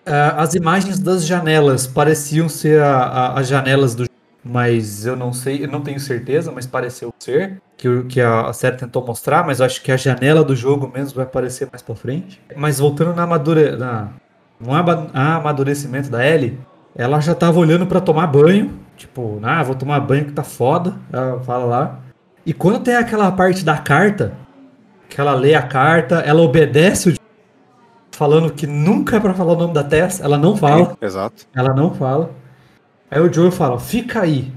Ah, 0.06 0.42
as 0.42 0.54
imagens 0.56 1.00
das 1.00 1.26
janelas 1.26 1.86
pareciam 1.86 2.48
ser 2.48 2.82
a- 2.82 3.34
as 3.34 3.48
janelas 3.48 3.94
do 3.96 4.08
mas 4.50 5.06
eu 5.06 5.16
não 5.16 5.34
sei, 5.34 5.66
eu 5.66 5.68
não 5.68 5.82
tenho 5.82 6.00
certeza, 6.00 6.52
mas 6.52 6.66
pareceu 6.66 7.14
ser. 7.20 7.62
Que, 7.76 8.04
que 8.04 8.22
a, 8.22 8.52
série 8.54 8.78
tentou 8.78 9.06
mostrar, 9.06 9.46
mas 9.46 9.62
acho 9.62 9.84
que 9.84 9.92
a 9.92 9.98
janela 9.98 10.44
do 10.44 10.56
jogo 10.56 10.90
mesmo 10.94 11.16
vai 11.16 11.26
aparecer 11.26 11.68
mais 11.70 11.82
pra 11.82 11.96
frente. 11.96 12.42
Mas 12.56 12.80
voltando 12.80 13.14
na 13.14 13.24
amadure, 13.24 13.76
na, 13.76 14.10
no 14.60 14.72
amadurecimento 14.74 16.10
da 16.10 16.26
Ellie, 16.26 16.58
ela 16.96 17.20
já 17.20 17.36
tava 17.36 17.60
olhando 17.60 17.86
pra 17.86 18.00
tomar 18.02 18.26
banho. 18.28 18.80
Tipo, 18.96 19.40
ah, 19.44 19.62
vou 19.62 19.76
tomar 19.76 20.00
banho 20.00 20.26
que 20.26 20.32
tá 20.32 20.44
foda. 20.44 20.96
Ela 21.12 21.40
fala 21.42 21.66
lá. 21.66 22.00
E 22.46 22.54
quando 22.54 22.80
tem 22.80 22.96
aquela 22.96 23.32
parte 23.32 23.64
da 23.64 23.78
carta, 23.78 24.34
que 25.10 25.22
ela 25.22 25.36
lê 25.36 25.54
a 25.54 25.62
carta, 25.62 26.16
ela 26.22 26.42
obedece 26.42 27.10
o 27.10 27.17
falando 28.18 28.52
que 28.52 28.66
nunca 28.66 29.18
é 29.18 29.20
pra 29.20 29.32
falar 29.36 29.54
o 29.54 29.58
nome 29.58 29.74
da 29.76 29.84
Tess, 29.84 30.20
ela 30.20 30.40
não 30.40 30.58
fala, 30.58 30.98
Exato. 31.00 31.46
ela 31.56 31.72
não 31.76 31.94
fala. 31.94 32.32
Aí 33.12 33.22
o 33.22 33.32
Joel 33.32 33.52
fala, 33.52 33.80
fica 33.80 34.22
aí. 34.22 34.52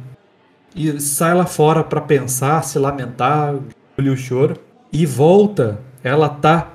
E 0.75 0.99
sai 0.99 1.35
lá 1.35 1.45
fora 1.45 1.85
pra 1.85 2.01
pensar, 2.01 2.65
se 2.65 2.79
lamentar, 2.79 3.55
engolir 3.99 4.15
o 4.15 4.17
choro. 4.17 4.57
E 4.91 5.05
volta, 5.05 5.79
ela 6.03 6.29
tá 6.29 6.71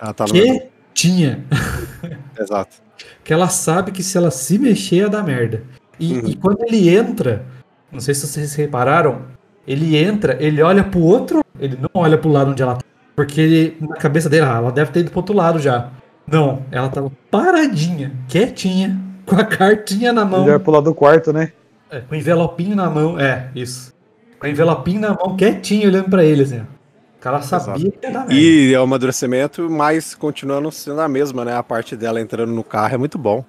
Ela 0.00 0.12
tá 0.12 0.24
quietinha. 0.24 1.44
Exato. 2.38 2.76
Que 3.22 3.32
ela 3.32 3.48
sabe 3.48 3.92
que 3.92 4.02
se 4.02 4.18
ela 4.18 4.30
se 4.32 4.58
mexer 4.58 4.96
ia 4.96 5.08
dar 5.08 5.22
merda. 5.22 5.62
E, 6.00 6.14
Uhum. 6.14 6.28
e 6.30 6.34
quando 6.36 6.62
ele 6.64 6.88
entra, 6.94 7.46
não 7.92 8.00
sei 8.00 8.12
se 8.12 8.26
vocês 8.26 8.54
repararam, 8.56 9.22
ele 9.66 9.96
entra, 9.96 10.36
ele 10.42 10.60
olha 10.60 10.82
pro 10.82 10.98
outro, 11.00 11.44
ele 11.60 11.78
não 11.80 11.90
olha 11.94 12.18
pro 12.18 12.28
lado 12.30 12.50
onde 12.50 12.62
ela 12.62 12.74
tá. 12.74 12.84
Porque 13.14 13.40
ele- 13.40 13.76
na 13.80 13.94
cabeça 13.96 14.28
dele, 14.28 14.44
ah, 14.44 14.56
ela 14.56 14.72
deve 14.72 14.90
ter 14.90 15.00
ido 15.00 15.10
pro 15.10 15.20
outro 15.20 15.34
lado 15.36 15.60
já. 15.60 15.90
Não, 16.26 16.62
ela 16.70 16.88
tava 16.88 17.10
paradinha, 17.30 18.12
quietinha, 18.28 18.98
com 19.26 19.36
a 19.36 19.44
cartinha 19.44 20.12
na 20.12 20.24
mão, 20.24 20.44
vai 20.44 20.58
pro 20.58 20.72
lado 20.72 20.84
do 20.84 20.94
quarto, 20.94 21.32
né? 21.32 21.52
é, 21.90 22.00
com 22.00 22.14
o 22.14 22.18
envelopinho 22.18 22.74
na 22.74 22.88
mão, 22.90 23.18
é, 23.20 23.50
isso. 23.54 23.92
Com 24.38 24.46
o 24.46 24.50
envelopinho 24.50 25.00
na 25.00 25.10
mão, 25.14 25.36
quietinho, 25.36 25.88
olhando 25.88 26.10
pra 26.10 26.24
ele, 26.24 26.42
assim. 26.42 26.60
O 26.60 27.20
cara 27.20 27.40
sabia 27.40 27.90
que 27.90 28.06
ia 28.06 28.12
dar 28.12 28.18
merda. 28.20 28.34
E 28.34 28.74
é 28.74 28.78
o 28.78 28.82
amadurecimento, 28.82 29.70
mas 29.70 30.14
continuando 30.14 30.70
sendo 30.70 31.00
a 31.00 31.08
mesma, 31.08 31.44
né? 31.44 31.56
A 31.56 31.62
parte 31.62 31.96
dela 31.96 32.20
entrando 32.20 32.52
no 32.52 32.62
carro 32.64 32.94
é 32.94 32.98
muito 32.98 33.16
bom. 33.16 33.42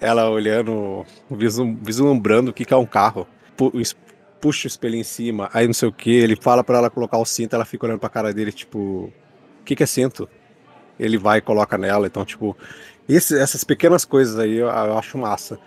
Ela 0.00 0.28
olhando, 0.28 1.04
visum- 1.30 1.76
vislumbrando 1.80 2.50
o 2.50 2.52
que 2.54 2.64
que 2.64 2.74
é 2.74 2.76
um 2.76 2.84
carro. 2.84 3.26
Puxa 4.40 4.66
o 4.66 4.68
espelho 4.68 4.96
em 4.96 5.02
cima, 5.02 5.48
aí 5.52 5.66
não 5.66 5.74
sei 5.74 5.88
o 5.88 5.92
que. 5.92 6.10
Ele 6.10 6.36
fala 6.36 6.62
pra 6.64 6.78
ela 6.78 6.90
colocar 6.90 7.16
o 7.18 7.24
cinto, 7.24 7.54
ela 7.54 7.64
fica 7.64 7.86
olhando 7.86 8.00
pra 8.00 8.08
cara 8.08 8.32
dele, 8.34 8.52
tipo, 8.52 8.78
o 8.78 9.12
que 9.64 9.76
que 9.76 9.82
é 9.82 9.86
cinto? 9.86 10.28
Ele 11.00 11.16
vai 11.18 11.38
e 11.38 11.40
coloca 11.42 11.76
nela. 11.78 12.06
Então, 12.06 12.24
tipo, 12.24 12.56
esse- 13.08 13.38
essas 13.38 13.64
pequenas 13.64 14.04
coisas 14.04 14.38
aí 14.38 14.56
eu, 14.56 14.66
eu 14.68 14.98
acho 14.98 15.16
massa. 15.18 15.58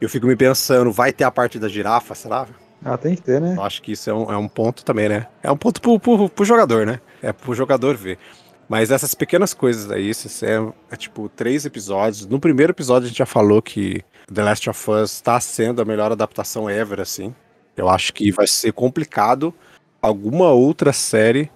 Eu 0.00 0.08
fico 0.08 0.26
me 0.26 0.36
pensando, 0.36 0.92
vai 0.92 1.12
ter 1.12 1.24
a 1.24 1.30
parte 1.30 1.58
da 1.58 1.68
girafa, 1.68 2.14
será? 2.14 2.46
Ah, 2.84 2.96
tem 2.96 3.14
que 3.16 3.22
ter, 3.22 3.40
né? 3.40 3.54
Eu 3.56 3.62
acho 3.62 3.82
que 3.82 3.92
isso 3.92 4.08
é 4.10 4.14
um, 4.14 4.30
é 4.32 4.36
um 4.36 4.46
ponto 4.46 4.84
também, 4.84 5.08
né? 5.08 5.26
É 5.42 5.50
um 5.50 5.56
ponto 5.56 5.80
pro, 5.80 5.98
pro, 5.98 6.28
pro 6.28 6.44
jogador, 6.44 6.86
né? 6.86 7.00
É 7.22 7.32
pro 7.32 7.54
jogador 7.54 7.96
ver. 7.96 8.18
Mas 8.68 8.90
essas 8.90 9.14
pequenas 9.14 9.54
coisas 9.54 9.90
aí, 9.90 10.10
esses 10.10 10.42
é, 10.42 10.56
é 10.90 10.96
tipo 10.96 11.28
três 11.28 11.64
episódios. 11.64 12.26
No 12.26 12.38
primeiro 12.38 12.72
episódio 12.72 13.06
a 13.06 13.08
gente 13.08 13.18
já 13.18 13.26
falou 13.26 13.62
que 13.62 14.02
The 14.32 14.42
Last 14.42 14.68
of 14.68 14.90
Us 14.90 15.12
está 15.12 15.40
sendo 15.40 15.80
a 15.80 15.84
melhor 15.84 16.12
adaptação 16.12 16.68
ever, 16.68 17.00
assim. 17.00 17.34
Eu 17.76 17.88
acho 17.88 18.12
que 18.12 18.30
vai 18.30 18.46
ser 18.46 18.72
complicado 18.72 19.54
alguma 20.02 20.50
outra 20.50 20.92
série 20.92 21.50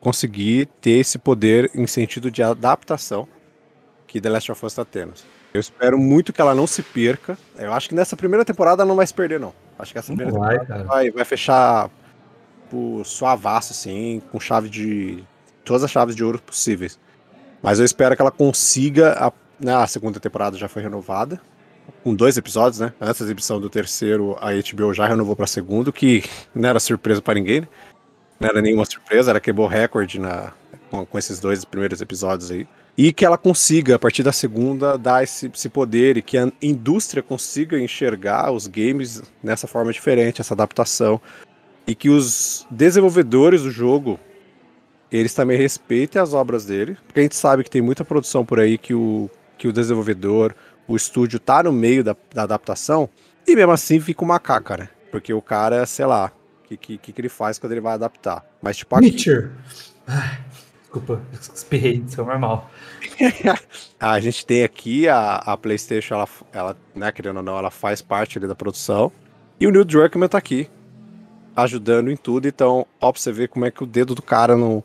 conseguir 0.00 0.66
ter 0.80 0.98
esse 0.98 1.18
poder 1.18 1.70
em 1.74 1.86
sentido 1.86 2.30
de 2.30 2.42
adaptação 2.42 3.28
que 4.06 4.20
The 4.20 4.28
Last 4.28 4.52
of 4.52 4.64
Us 4.64 4.72
está 4.72 4.84
tendo. 4.84 5.14
Eu 5.52 5.60
espero 5.60 5.98
muito 5.98 6.32
que 6.32 6.40
ela 6.40 6.54
não 6.54 6.66
se 6.66 6.82
perca. 6.82 7.38
Eu 7.56 7.72
acho 7.72 7.88
que 7.88 7.94
nessa 7.94 8.16
primeira 8.16 8.44
temporada 8.44 8.82
ela 8.82 8.88
não 8.88 8.96
vai 8.96 9.06
se 9.06 9.14
perder, 9.14 9.40
não. 9.40 9.52
Acho 9.78 9.92
que 9.92 9.98
essa 9.98 10.08
primeira 10.08 10.32
Não 10.32 10.40
temporada 10.40 10.84
vai, 10.84 11.10
vai 11.10 11.24
fechar 11.24 11.90
por 12.68 13.04
suavaço, 13.04 13.72
assim, 13.72 14.20
com 14.30 14.38
chave 14.38 14.68
de. 14.68 15.24
todas 15.64 15.84
as 15.84 15.90
chaves 15.90 16.14
de 16.14 16.22
ouro 16.22 16.40
possíveis. 16.40 16.98
Mas 17.62 17.78
eu 17.78 17.84
espero 17.84 18.14
que 18.14 18.22
ela 18.22 18.30
consiga. 18.30 19.12
A, 19.12 19.32
né, 19.58 19.74
a 19.74 19.86
segunda 19.86 20.20
temporada 20.20 20.56
já 20.56 20.68
foi 20.68 20.82
renovada. 20.82 21.40
Com 22.04 22.14
dois 22.14 22.36
episódios, 22.36 22.80
né? 22.80 22.92
Antes 23.00 23.20
da 23.20 23.26
exibição 23.26 23.58
do 23.58 23.70
terceiro, 23.70 24.36
a 24.40 24.50
HBO 24.52 24.92
já 24.92 25.06
renovou 25.06 25.34
para 25.34 25.46
segundo, 25.46 25.90
que 25.90 26.22
não 26.54 26.68
era 26.68 26.78
surpresa 26.78 27.22
para 27.22 27.34
ninguém, 27.34 27.62
né? 27.62 27.68
Não 28.40 28.48
era 28.48 28.62
nenhuma 28.62 28.84
surpresa, 28.84 29.30
ela 29.30 29.40
quebrou 29.40 29.66
recorde 29.66 30.20
na, 30.20 30.52
com, 30.90 31.04
com 31.04 31.18
esses 31.18 31.40
dois 31.40 31.64
primeiros 31.64 32.00
episódios 32.00 32.50
aí. 32.50 32.66
E 32.96 33.12
que 33.12 33.24
ela 33.24 33.38
consiga, 33.38 33.94
a 33.94 33.98
partir 33.98 34.22
da 34.22 34.32
segunda, 34.32 34.98
dar 34.98 35.22
esse, 35.22 35.50
esse 35.54 35.68
poder 35.68 36.16
e 36.16 36.22
que 36.22 36.36
a 36.36 36.50
indústria 36.60 37.22
consiga 37.22 37.78
enxergar 37.78 38.50
os 38.50 38.66
games 38.66 39.22
nessa 39.42 39.68
forma 39.68 39.92
diferente, 39.92 40.40
essa 40.40 40.54
adaptação. 40.54 41.20
E 41.86 41.94
que 41.94 42.10
os 42.10 42.66
desenvolvedores 42.70 43.62
do 43.62 43.70
jogo, 43.70 44.18
eles 45.12 45.32
também 45.32 45.56
respeitem 45.56 46.20
as 46.20 46.34
obras 46.34 46.64
dele. 46.64 46.98
Porque 47.06 47.20
a 47.20 47.22
gente 47.22 47.36
sabe 47.36 47.62
que 47.62 47.70
tem 47.70 47.80
muita 47.80 48.04
produção 48.04 48.44
por 48.44 48.58
aí 48.58 48.76
que 48.76 48.92
o, 48.94 49.30
que 49.56 49.68
o 49.68 49.72
desenvolvedor, 49.72 50.54
o 50.88 50.96
estúdio 50.96 51.38
tá 51.38 51.62
no 51.62 51.72
meio 51.72 52.02
da, 52.02 52.16
da 52.34 52.42
adaptação. 52.42 53.08
E 53.46 53.54
mesmo 53.54 53.72
assim 53.72 54.00
fica 54.00 54.24
uma 54.24 54.40
caca, 54.40 54.76
né? 54.76 54.88
Porque 55.12 55.32
o 55.32 55.40
cara, 55.40 55.86
sei 55.86 56.04
lá, 56.04 56.32
que, 56.76 56.98
que, 56.98 57.12
que 57.12 57.20
ele 57.20 57.28
faz 57.28 57.58
quando 57.58 57.72
ele 57.72 57.80
vai 57.80 57.94
adaptar. 57.94 58.44
Mas 58.60 58.76
tipo 58.76 58.94
aqui. 58.94 59.08
Ai, 60.06 60.38
desculpa, 60.80 61.20
espirrei, 61.32 62.04
isso 62.06 62.20
é 62.20 62.24
normal. 62.24 62.70
A 64.00 64.20
gente 64.20 64.46
tem 64.46 64.64
aqui 64.64 65.08
a, 65.08 65.36
a 65.36 65.56
PlayStation, 65.56 66.14
ela, 66.14 66.28
ela, 66.52 66.76
né, 66.94 67.12
querendo 67.12 67.38
ou 67.38 67.42
não, 67.42 67.58
ela 67.58 67.70
faz 67.70 68.00
parte 68.00 68.38
ali 68.38 68.46
da 68.46 68.54
produção. 68.54 69.12
E 69.60 69.66
o 69.66 69.70
Neil 69.70 69.84
Druckmann 69.84 70.28
tá 70.28 70.38
aqui, 70.38 70.68
ajudando 71.56 72.10
em 72.10 72.16
tudo. 72.16 72.46
Então, 72.46 72.86
ó, 73.00 73.12
pra 73.12 73.20
você 73.20 73.32
ver 73.32 73.48
como 73.48 73.64
é 73.64 73.70
que 73.70 73.82
o 73.82 73.86
dedo 73.86 74.14
do 74.14 74.22
cara 74.22 74.56
não, 74.56 74.84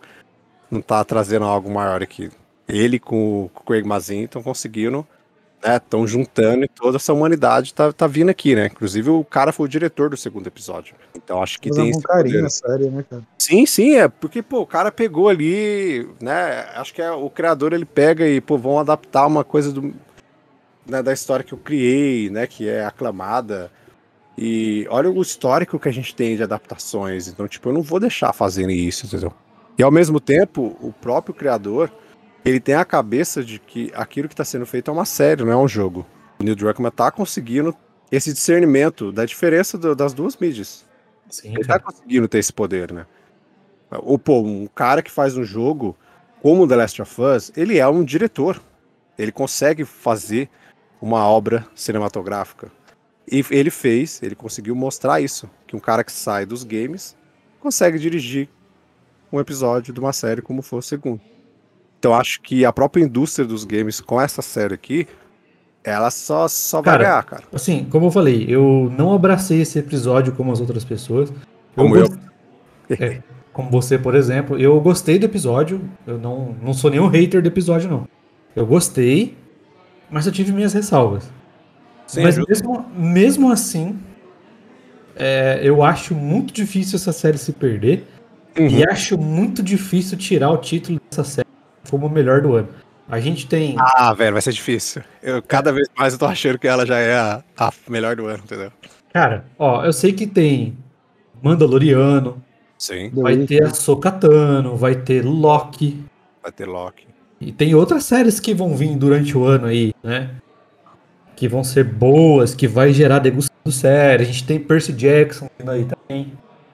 não 0.70 0.82
tá 0.82 1.04
trazendo 1.04 1.46
algo 1.46 1.72
maior 1.72 2.02
aqui. 2.02 2.32
Ele 2.68 3.00
com, 3.00 3.50
com 3.54 3.62
o 3.62 3.66
Craig 3.66 3.86
Mazin 3.86 4.24
estão 4.24 4.42
conseguindo, 4.42 5.08
né, 5.64 5.78
estão 5.78 6.06
juntando 6.06 6.66
e 6.66 6.68
toda 6.68 6.98
essa 6.98 7.14
humanidade 7.14 7.74
tá, 7.74 7.94
tá 7.94 8.06
vindo 8.06 8.30
aqui, 8.30 8.54
né? 8.54 8.68
Inclusive, 8.68 9.10
o 9.10 9.24
cara 9.24 9.54
foi 9.54 9.66
o 9.66 9.70
diretor 9.70 10.10
do 10.10 10.18
segundo 10.18 10.48
episódio. 10.48 10.96
Então, 11.16 11.42
acho 11.42 11.60
que 11.60 11.70
tem 11.70 11.92
Fazendo 11.92 11.94
com 11.94 12.00
esse 12.00 12.08
carinho 12.08 12.50
série, 12.50 12.90
né, 12.90 13.06
cara? 13.10 13.24
Sim, 13.38 13.66
sim, 13.66 13.96
é 13.96 14.08
porque, 14.08 14.42
pô, 14.42 14.62
o 14.62 14.68
cara 14.68 14.92
pegou 14.92 15.30
ali, 15.30 16.08
né? 16.22 16.66
Acho 16.76 16.94
que 16.94 17.02
é, 17.02 17.12
o 17.12 17.30
criador 17.30 17.72
ele 17.74 17.86
pega 17.86 18.28
e, 18.28 18.42
pô, 18.42 18.58
vão 18.58 18.78
adaptar 18.78 19.26
uma 19.26 19.44
coisa 19.44 19.72
do, 19.72 19.94
né, 20.86 21.02
da 21.02 21.14
história 21.14 21.46
que 21.46 21.54
eu 21.54 21.58
criei, 21.58 22.30
né? 22.30 22.46
Que 22.46 22.68
é 22.68 22.86
aclamada. 22.86 23.72
E 24.38 24.86
olha 24.90 25.10
o 25.10 25.22
histórico 25.22 25.80
que 25.80 25.88
a 25.88 25.94
gente 25.94 26.14
tem 26.14 26.36
de 26.36 26.44
adaptações. 26.44 27.28
Então, 27.28 27.48
tipo, 27.48 27.70
eu 27.70 27.74
não 27.74 27.82
vou 27.82 28.00
deixar 28.00 28.34
fazerem 28.34 28.78
isso, 28.78 29.06
entendeu? 29.06 29.32
E 29.78 29.84
ao 29.84 29.92
mesmo 29.92 30.20
tempo, 30.20 30.76
o 30.82 30.92
próprio 30.92 31.34
criador, 31.34 31.92
ele 32.46 32.60
tem 32.60 32.76
a 32.76 32.86
cabeça 32.86 33.44
de 33.44 33.60
que 33.60 33.92
aquilo 33.96 34.28
que 34.28 34.34
está 34.34 34.44
sendo 34.46 34.66
feito 34.66 34.90
é 34.90 34.94
uma 34.94 35.06
série, 35.06 35.44
não 35.44 35.52
é 35.52 35.58
um 35.58 35.68
jogo. 35.68 36.06
O 36.40 36.44
Neil 36.44 36.56
Druckmann 36.56 36.92
tá 36.92 37.12
conseguindo 37.12 37.76
esse 38.12 38.34
discernimento 38.34 39.12
da 39.12 39.26
diferença 39.26 39.78
do- 39.78 39.96
das 39.96 40.14
duas 40.14 40.36
mídias. 40.38 40.86
Sim, 41.30 41.50
Ele 41.50 41.62
tá 41.62 41.80
cara. 41.80 41.84
conseguindo 41.84 42.28
ter 42.28 42.40
esse 42.40 42.52
poder, 42.54 42.92
né? 42.92 43.06
O, 43.92 44.18
pô, 44.20 44.42
um 44.42 44.68
cara 44.68 45.02
que 45.02 45.12
faz 45.12 45.38
um 45.38 45.44
jogo 45.44 45.96
como 46.42 46.68
The 46.68 46.76
Last 46.76 47.02
of 47.02 47.22
Us, 47.22 47.52
ele 47.56 47.78
é 47.78 47.88
um 47.88 48.04
diretor. 48.04 48.62
Ele 49.18 49.32
consegue 49.32 49.86
fazer 49.86 50.50
uma 51.02 51.28
obra 51.28 51.66
cinematográfica. 51.76 52.72
E 53.32 53.44
ele 53.52 53.70
fez, 53.70 54.22
ele 54.22 54.36
conseguiu 54.36 54.76
mostrar 54.76 55.22
isso. 55.22 55.50
Que 55.66 55.76
um 55.76 55.80
cara 55.80 56.04
que 56.04 56.12
sai 56.12 56.46
dos 56.46 56.64
games 56.64 57.16
consegue 57.60 57.98
dirigir 57.98 58.50
um 59.32 59.40
episódio 59.40 59.94
de 59.94 60.00
uma 60.00 60.12
série 60.12 60.42
como 60.42 60.62
for 60.62 60.78
o 60.78 60.82
segundo. 60.82 61.22
Então 62.04 62.14
acho 62.14 62.42
que 62.42 62.66
a 62.66 62.74
própria 62.74 63.02
indústria 63.02 63.48
dos 63.48 63.64
games 63.64 64.02
com 64.02 64.20
essa 64.20 64.42
série 64.42 64.74
aqui, 64.74 65.08
ela 65.86 66.12
só, 66.12 66.50
só 66.50 66.82
vai 66.82 66.98
Cara, 66.98 67.04
ganhar, 67.06 67.24
cara. 67.24 67.44
Assim, 67.54 67.88
como 67.90 68.08
eu 68.08 68.12
falei, 68.12 68.46
eu 68.50 68.92
não 68.98 69.14
abracei 69.14 69.62
esse 69.62 69.80
episódio 69.80 70.34
como 70.34 70.52
as 70.52 70.60
outras 70.60 70.84
pessoas. 70.84 71.32
Como 71.74 71.96
eu. 71.96 72.10
gost- 72.10 72.20
É, 73.00 73.22
como 73.54 73.70
você, 73.72 73.98
por 73.98 74.16
exemplo, 74.16 74.60
eu 74.60 74.78
gostei 74.82 75.18
do 75.18 75.26
episódio. 75.28 75.80
Eu 76.06 76.18
não, 76.18 76.54
não 76.62 76.74
sou 76.74 76.92
nenhum 76.92 77.08
hater 77.08 77.42
do 77.42 77.48
episódio, 77.48 77.90
não. 77.90 78.06
Eu 78.54 78.66
gostei, 78.66 79.38
mas 80.12 80.26
eu 80.26 80.34
tive 80.34 80.52
minhas 80.52 80.74
ressalvas. 80.74 81.32
Sim, 82.06 82.24
mas 82.24 82.38
mesmo, 82.38 82.86
mesmo 82.98 83.50
assim, 83.50 83.98
é, 85.16 85.62
eu 85.64 85.82
acho 85.82 86.14
muito 86.14 86.54
difícil 86.54 86.98
essa 86.98 87.14
série 87.14 87.38
se 87.38 87.54
perder. 87.54 88.06
Uhum. 88.60 88.68
E 88.68 88.86
acho 88.90 89.18
muito 89.18 89.64
difícil 89.64 90.18
tirar 90.18 90.52
o 90.52 90.58
título 90.58 91.00
dessa 91.10 91.24
série 91.24 91.48
como 91.90 92.08
o 92.08 92.10
melhor 92.10 92.42
do 92.42 92.56
ano. 92.56 92.70
A 93.10 93.20
gente 93.20 93.48
tem. 93.48 93.76
Ah, 93.78 94.14
velho, 94.14 94.34
vai 94.34 94.42
ser 94.42 94.54
difícil. 94.54 95.02
Eu, 95.22 95.42
cada 95.42 95.72
vez 95.72 95.88
mais 95.98 96.14
eu 96.14 96.20
tô 96.20 96.26
achando 96.26 96.58
que 96.58 96.68
ela 96.68 96.86
já 96.86 96.98
é 96.98 97.16
a, 97.16 97.44
a 97.58 97.72
melhor 97.90 98.16
do 98.16 98.26
ano, 98.28 98.42
entendeu? 98.44 98.72
Cara, 99.14 99.46
ó, 99.60 99.84
eu 99.86 99.94
sei 99.94 100.14
que 100.14 100.26
tem 100.26 100.78
Mandaloriano, 101.42 102.42
Sim, 102.78 103.12
vai 103.14 103.38
ter 103.46 103.64
a 103.64 103.74
Sokatano, 103.74 104.76
vai 104.76 104.96
ter 104.96 105.24
Loki. 105.24 106.04
vai 106.42 106.52
ter 106.52 106.66
Loki. 106.66 107.06
E 107.40 107.52
tem 107.52 107.76
outras 107.76 108.06
séries 108.06 108.40
que 108.40 108.54
vão 108.54 108.76
vir 108.76 108.96
durante 108.96 109.38
o 109.38 109.44
ano 109.44 109.68
aí, 109.68 109.94
né? 110.02 110.32
Que 111.36 111.48
vão 111.48 111.64
ser 111.64 111.84
boas, 111.84 112.56
que 112.56 112.68
vai 112.68 112.94
gerar 112.94 113.20
degustação 113.20 113.58
de 113.66 113.74
série. 113.74 114.24
A 114.24 114.26
gente 114.26 114.46
tem 114.46 114.60
Percy 114.60 114.94
Jackson 114.94 115.50
vindo 115.60 115.70
aí 115.72 115.86
também. 115.86 116.34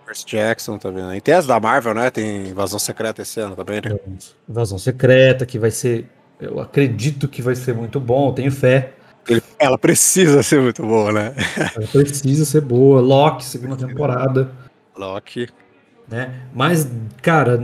Percy 0.09 0.25
Jackson 0.25 0.79
também, 0.79 1.03
né? 1.03 1.17
E 1.17 1.21
tem 1.21 1.35
as 1.35 1.45
da 1.45 1.59
Marvel, 1.59 1.93
né? 1.93 2.09
Tem 2.09 2.47
Invasão 2.47 2.79
Secreta 2.79 3.21
esse 3.21 3.39
ano 3.39 3.55
também, 3.55 3.79
né? 3.79 3.95
Invasão 4.49 4.79
Secreta, 4.79 5.45
que 5.45 5.59
vai 5.59 5.69
ser. 5.69 6.09
Eu 6.41 6.59
acredito 6.59 7.27
que 7.27 7.43
vai 7.43 7.55
ser 7.55 7.75
muito 7.75 7.99
bom, 7.99 8.33
tenho 8.33 8.51
fé. 8.51 8.93
Ela 9.59 9.77
precisa 9.77 10.41
ser 10.41 10.61
muito 10.61 10.81
boa, 10.81 11.11
né? 11.11 11.35
Ela 11.75 11.85
precisa 11.87 12.43
ser 12.43 12.61
boa. 12.61 12.99
Loki, 13.01 13.45
segunda 13.45 13.75
temporada. 13.75 14.51
Loki. 14.97 15.47
né? 16.07 16.41
Mas, 16.55 16.89
cara, 17.21 17.61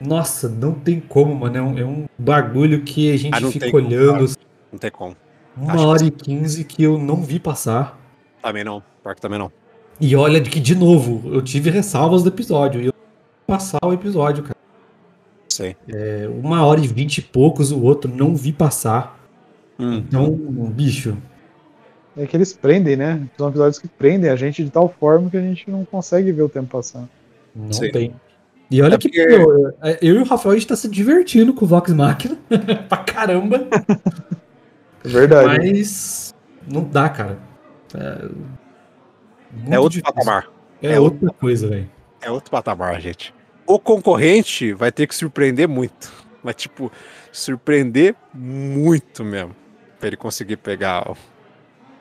nossa, 0.00 0.48
não 0.48 0.72
tem 0.72 0.98
como, 0.98 1.34
mano. 1.34 1.58
É 1.58 1.60
um, 1.60 1.78
é 1.80 1.84
um 1.84 2.06
bagulho 2.18 2.82
que 2.82 3.12
a 3.12 3.18
gente 3.18 3.34
Ah, 3.44 3.50
fica 3.50 3.70
como, 3.70 3.86
olhando 3.86 4.26
cara. 4.26 4.48
Não 4.72 4.78
tem 4.78 4.90
como. 4.90 5.14
uma 5.54 5.74
Acho 5.74 5.82
que 5.82 5.86
hora 5.86 6.04
e 6.06 6.10
quinze 6.10 6.64
que 6.64 6.82
eu 6.82 6.96
não 6.98 7.16
vi 7.22 7.38
passar. 7.38 8.00
Também 8.42 8.64
não. 8.64 8.82
Pior 9.02 9.14
que 9.14 9.20
também 9.20 9.38
não. 9.38 9.52
E 10.00 10.14
olha 10.14 10.40
de 10.40 10.48
que, 10.50 10.60
de 10.60 10.74
novo, 10.74 11.32
eu 11.34 11.42
tive 11.42 11.70
ressalvas 11.70 12.22
do 12.22 12.28
episódio. 12.28 12.80
E 12.80 12.86
eu 12.86 12.94
passar 13.46 13.78
o 13.84 13.92
episódio, 13.92 14.42
cara. 14.44 14.56
Sei. 15.48 15.76
É, 15.88 16.28
uma 16.42 16.64
hora 16.64 16.78
e 16.80 16.86
vinte 16.86 17.18
e 17.18 17.22
poucos, 17.22 17.72
o 17.72 17.82
outro 17.82 18.10
não 18.14 18.36
vi 18.36 18.52
passar. 18.52 19.18
Hum. 19.78 19.96
Então, 20.06 20.30
bicho, 20.72 21.16
É 22.16 22.26
que 22.26 22.36
eles 22.36 22.52
prendem, 22.52 22.96
né? 22.96 23.28
São 23.36 23.48
episódios 23.48 23.78
que 23.78 23.86
prendem 23.88 24.28
a 24.30 24.34
gente 24.36 24.64
de 24.64 24.70
tal 24.70 24.88
forma 25.00 25.30
que 25.30 25.36
a 25.36 25.40
gente 25.40 25.70
não 25.70 25.84
consegue 25.84 26.32
ver 26.32 26.42
o 26.42 26.48
tempo 26.48 26.68
passando. 26.68 27.08
não 27.54 27.72
Sim. 27.72 27.90
tem. 27.92 28.12
E 28.70 28.82
olha 28.82 28.96
É 28.96 28.98
que 28.98 29.08
porque- 29.08 29.38
pô, 29.38 29.72
é, 29.82 29.98
eu 30.02 30.16
e 30.16 30.18
o 30.18 30.24
Rafael 30.24 30.52
a 30.52 30.58
gente 30.58 30.66
tá 30.68 30.76
se 30.76 30.88
divertindo 30.88 31.54
com 31.54 31.64
o 31.64 31.68
Vox 31.68 31.92
Machina 31.92 32.36
pra 32.88 32.98
caramba. 32.98 33.66
É 35.04 35.08
verdade. 35.08 35.58
Mas 35.72 36.34
não 36.70 36.84
dá, 36.84 37.08
cara. 37.08 37.38
É, 37.94 38.28
muito 39.58 39.72
É 39.74 39.78
outro 39.78 39.98
difícil. 40.00 40.14
patamar. 40.14 40.48
É, 40.82 40.92
É 40.92 41.00
outra 41.00 41.30
coisa, 41.32 41.68
velho. 41.68 41.90
É 42.20 42.30
outro 42.30 42.50
patamar, 42.50 43.00
gente. 43.00 43.34
O 43.66 43.78
concorrente 43.78 44.72
vai 44.72 44.90
ter 44.90 45.06
que 45.06 45.14
surpreender 45.14 45.68
muito. 45.68 46.12
Vai, 46.42 46.54
tipo, 46.54 46.90
surpreender 47.32 48.14
muito 48.32 49.24
mesmo. 49.24 49.54
Pra 49.98 50.06
ele 50.06 50.16
conseguir 50.16 50.56
pegar 50.56 51.10
o, 51.10 51.16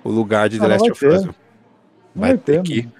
o 0.03 0.11
lugar 0.11 0.47
de 0.49 0.57
Ah, 0.57 0.61
The 0.61 0.67
Last 0.67 0.81
vai 0.83 0.91
of 0.91 0.99
ter. 0.99 1.11
Us. 1.11 1.25
Não 1.25 1.35
Vai 2.15 2.29
vai 2.29 2.37
ter 2.37 2.61
ter, 2.61 2.63
que. 2.63 2.81
mano. 2.83 2.93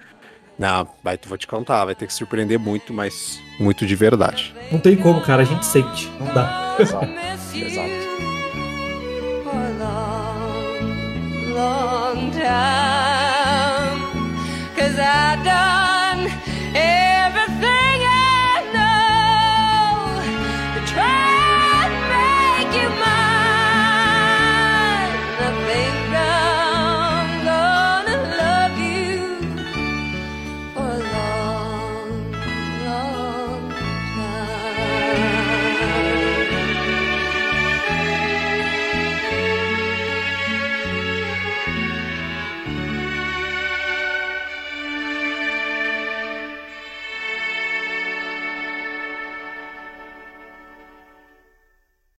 Não, 0.58 0.88
vai, 1.04 1.18
vou 1.24 1.38
te 1.38 1.46
contar, 1.46 1.84
vai 1.84 1.94
ter 1.94 2.06
que 2.06 2.12
surpreender 2.12 2.58
muito, 2.58 2.92
mas 2.92 3.40
muito 3.60 3.86
de 3.86 3.94
verdade. 3.94 4.52
Não 4.72 4.80
tem 4.80 4.96
como, 4.96 5.20
cara. 5.20 5.42
A 5.42 5.44
gente 5.44 5.64
sente. 5.64 6.08
Não 6.18 6.34
dá. 6.34 6.76
Exato. 6.80 7.06
Exato. 7.54 8.08